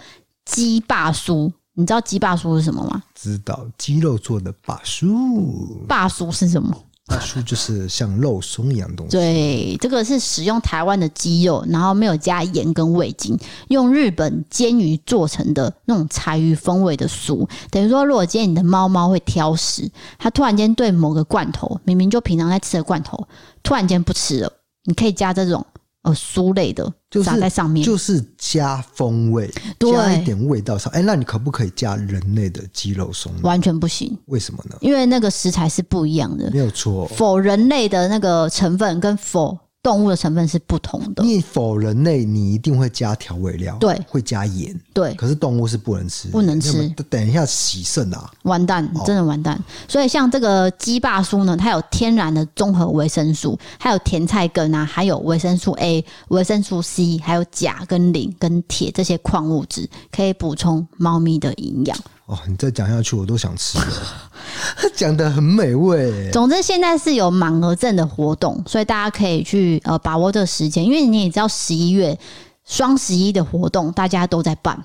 [0.49, 3.03] 鸡霸酥，你知道鸡霸酥是什么吗？
[3.15, 5.87] 知道，鸡肉做的霸酥。
[5.87, 6.75] 霸酥是什么？
[7.07, 9.13] 霸酥就是像肉松一样东西。
[9.13, 13.39] 对，这个是使用台湾的鸡肉，然后没有加盐跟味精，
[13.69, 17.49] 用日本煎鱼做成的那种柴鱼风味的酥。
[17.71, 23.27] 等于说，如果今天你的猫猫会挑食，它突然间对某个罐头，明明就平常在吃的罐头，
[23.63, 24.53] 突然间不吃了，
[24.85, 25.65] 你可以加这种。
[26.09, 30.93] 呃酥类的，就是撒在上面，就是加风味，对加一点味道上。
[30.93, 33.33] 哎，那你可不可以加人类的鸡肉松？
[33.43, 34.17] 完全不行。
[34.27, 34.77] 为什么呢？
[34.81, 37.07] 因为那个食材是不一样的，没有错。
[37.09, 39.59] 否人类的那个成分跟否。
[39.89, 41.25] 动物的成分是不同的。
[41.25, 45.15] 你否人类，你一定会加调味料，对，会加盐，对。
[45.15, 46.87] 可是动物是不能吃，不能吃。
[47.09, 49.57] 等一下洗肾啊，完蛋，真的完蛋。
[49.57, 61.97] 哦、所以像这个鸡霸酥呢，它有天然的综合维生素，还有甜菜根啊，还有维生素 A、维生素 C，还有钾跟磷跟铁这些矿物质，可以补充猫咪的营养。
[62.29, 63.87] 哦，你再讲下去，我都想吃了。
[64.95, 66.31] 讲的很美味。
[66.31, 72.19] 总之，现在是有满额赠的活动，所以大家可以去呃把握这个时间，因为你也知道十一月
[72.67, 74.79] 双十一的活动，大家都在办，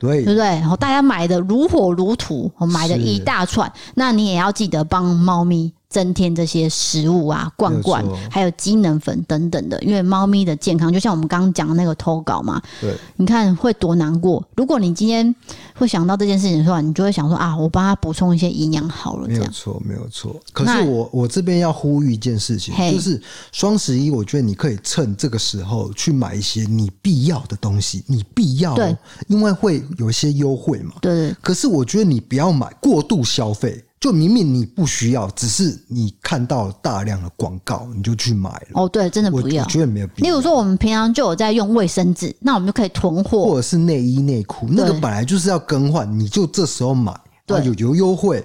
[0.00, 0.46] 对对不对？
[0.46, 5.72] 然后大家买的如火如荼，买的一大串，那你也要记得帮猫咪。
[5.90, 14.42] 增添这些食物啊，罐罐，还有机能粉等等的，因为猫咪的健康，就像我们刚刚讲的那个投稿嘛，对，你看会多难过。
[14.54, 15.34] 如果你今天
[15.74, 19.26] 会想到这件事情的时候，你就会想说啊，我帮它补充一些营养好了。
[19.26, 20.40] 没有错，没有错。
[20.52, 23.20] 可是我我这边要呼吁一件事情，就是
[23.50, 31.36] 双十一，我觉得你可以趁这个时候去买一些你必要的东西，你必要，对，因为会有一些优惠嘛，对，对。
[31.42, 33.84] 可是我觉得你不要买过度消费。
[34.00, 38.68] 就明明你不需要，只是你看到了大量的广告，你就去买了。
[38.72, 39.62] 哦，对，真的不要。
[39.62, 40.30] 我觉得没有必要。
[40.30, 48.42] 例如说，我们平常就有在用卫生纸，那我们就可以囤货，或者是内衣内裤，那个本来就是要更换，你就这时候买，对，有有优惠，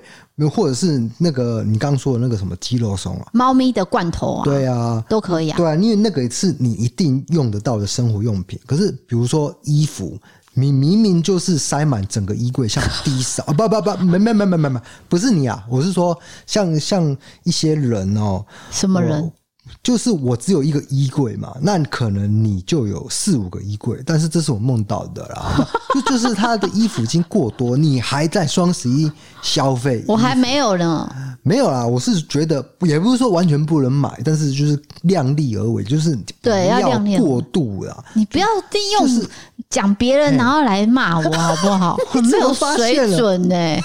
[0.53, 5.56] 或者是那个你刚刚说的那个什么鸡肉松啊，猫咪的罐头啊，对啊，都可以啊。
[5.56, 8.60] 对啊，因为那个是你一定用得到的生活用品。
[8.66, 10.20] 可是比如说衣服。
[10.56, 13.53] 你明明就是塞满整个衣柜，像低扫啊！
[13.53, 15.64] 不不不，没没没没没没，不是你啊！
[15.70, 19.32] 我是说像，像像一些人哦，什么人？
[19.84, 25.68] 就是我只有一个衣柜嘛，那可能你就有四五个衣柜，但是这是我梦到的啦。
[25.93, 29.11] 就就是他的衣服已经过多，你还在双十一
[29.41, 31.09] 消费，我还没有呢。
[31.43, 38.03] 没有啦，我是觉得也不是说完全不能买，但是就是量力而为，就是对，要过度啦。
[38.13, 39.28] 你不要利用
[39.70, 41.95] 讲别人然后来骂我好不好？
[42.09, 43.80] 很没有水准呢、欸。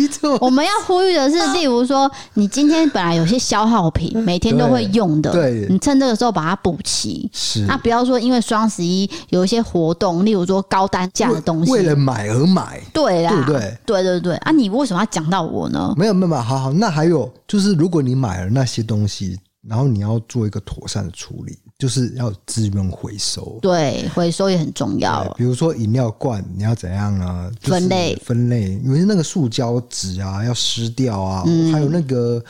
[0.40, 7.28] 我们要呼吁的是，例如说，你今天本来有些消耗品，每天都会用的，对，你趁这个时候把它补齐。
[7.32, 13.78] 是，那不要说因为双十一有一些活动，例如说高单价的东西，为了买而买，对啦，对不对？
[13.86, 15.94] 对对对，啊，你为什么要讲到我呢？
[15.96, 21.58] 没有没有，好好，那还有就是，如果你买了那些东西，然后你要做一个妥善的处理。
[21.78, 25.24] 就是要资源回收，对，回收也很重要。
[25.36, 27.50] 比如说饮料罐，你要怎样呢？
[27.62, 32.42] 分类，分类，因为那个塑胶纸啊要撕掉啊，嗯、还有那个。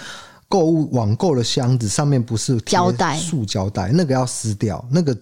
[0.48, 5.12] 购物网购的箱子上面不是胶带、塑胶袋，那个要撕掉，那个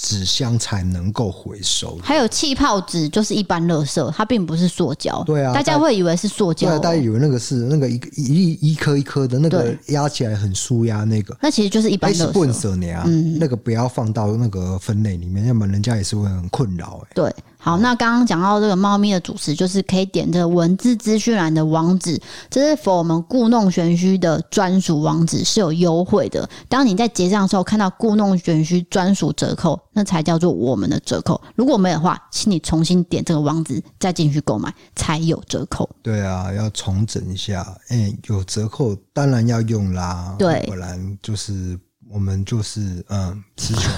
[0.00, 1.98] 纸箱才能够回收。
[2.02, 5.22] 还有气泡纸，就是一般垃圾，它并不是塑胶。
[5.24, 13.02] 对啊，大家会以为是塑胶，对，大家以为那个是那个一一一颗一颗的那个压起来很舒压那个，那其实就是一般垃圾。
[13.04, 17.02] 嗯，那个不要放到那个分类里面，要不然人家也是会很困扰。
[17.04, 17.34] 哎，对。
[17.60, 26.48] 好，那刚刚讲到这个猫咪的主食，就是可以点这个文字资讯栏的网址，这是 for 我们故弄玄虚的专属网址，是有优惠的。
[26.68, 31.40] 当你在结账的时候看到故弄玄虚专属折扣，那才叫做我们的折扣。
[31.56, 35.90] 如果没有的话，请你重新点这个网址再进去购买，才有折扣。
[36.00, 37.66] 对啊，要重整一下。
[37.88, 41.76] 哎、欸，有折扣当然要用啦，对，不然就是
[42.08, 43.92] 我们就是嗯词穷。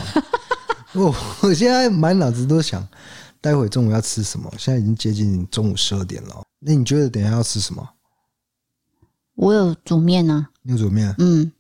[1.04, 2.84] 我我现在满脑子都想。
[3.40, 4.52] 待会中午要吃什么？
[4.58, 6.42] 现在已经接近中午十二点了。
[6.58, 7.88] 那你觉得等一下要吃什么？
[9.34, 10.50] 我有煮面啊。
[10.62, 11.14] 你有煮面？
[11.18, 11.50] 嗯。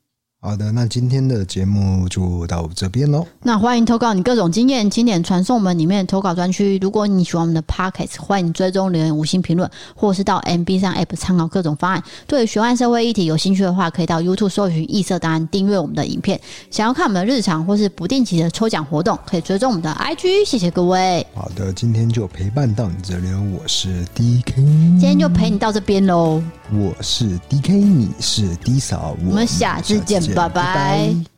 [0.42, 3.26] 好的，那今天的节目就到这边喽。
[3.42, 6.78] 那欢迎投稿你各种经验，经典传送门里面投稿专区。
[6.80, 12.02] 如果你喜欢我们的 Podcast，欢迎追踪留言、五星评论，或是到 MB 上 App 参考各种方案。
[12.26, 16.40] 对于玄幻社会议题有兴趣的话，可以到 YouTube 搜寻异色档案，订阅我们的影片。
[16.70, 20.46] 想要看我们的日常或是不定期的抽奖活动，可以追踪我们的 IG。
[20.46, 21.26] 谢谢各位。
[21.34, 24.54] 好的，今天就陪伴到你这里，我是 DK。
[24.54, 26.42] 今天就陪你到这边喽。
[26.72, 30.29] 我是 DK，你是 D 嫂，我们下次见。
[30.34, 31.30] 拜拜。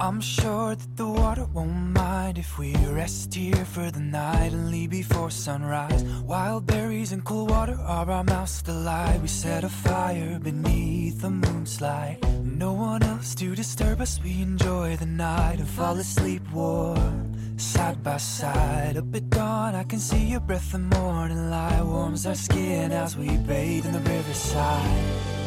[0.00, 4.68] I'm sure that the water won't mind if we rest here for the night and
[4.68, 6.02] leave before sunrise.
[6.26, 9.20] Wild berries and cool water are our mouths delight.
[9.22, 12.18] We set a fire beneath the moonlight.
[12.42, 14.18] No one else to disturb us.
[14.24, 17.34] We enjoy the night and fall asleep warm.
[17.56, 20.72] Side by side, up at dawn, I can see your breath.
[20.72, 25.41] The morning light warms our skin as we bathe in the riverside.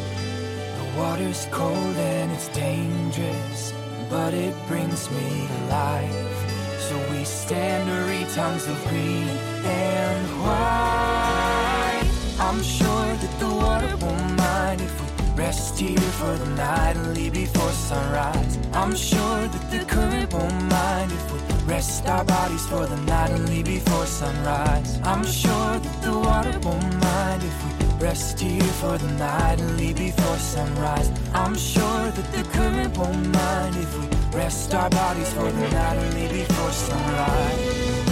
[0.97, 3.73] Water's cold and it's dangerous
[4.09, 6.79] but it brings me to life.
[6.79, 9.27] So we stand to read tongues of green
[9.65, 12.07] and white.
[12.39, 17.13] I'm sure that the water won't mind if we rest here for the night and
[17.13, 18.57] leave before sunrise.
[18.73, 23.31] I'm sure that the current won't mind if we rest our bodies for the night
[23.31, 24.99] and leave before sunrise.
[25.03, 29.77] I'm sure that the water won't mind if we rest here for the night and
[29.77, 31.09] leave before sunrise.
[31.33, 35.97] I'm sure that the current won't mind if we rest our bodies for the night
[35.97, 38.04] and leave before sunrise.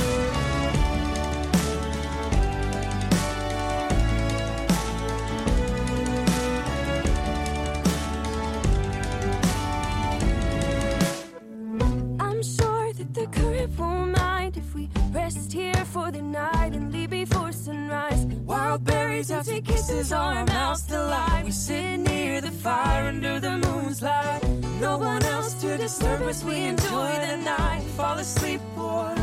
[26.27, 26.43] Us.
[26.43, 27.83] We enjoy the night.
[27.97, 29.17] Fall asleep warm,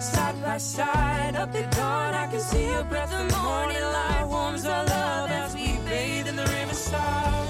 [0.00, 1.36] side by side.
[1.36, 3.10] Up at dawn, I can see your breath.
[3.10, 7.48] The morning light warms our love as we bathe in the riverside.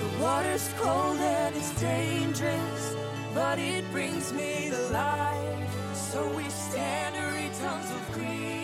[0.00, 2.96] The water's cold and it's dangerous,
[3.34, 5.94] but it brings me to life.
[5.94, 8.57] So we stand to read tongues of green.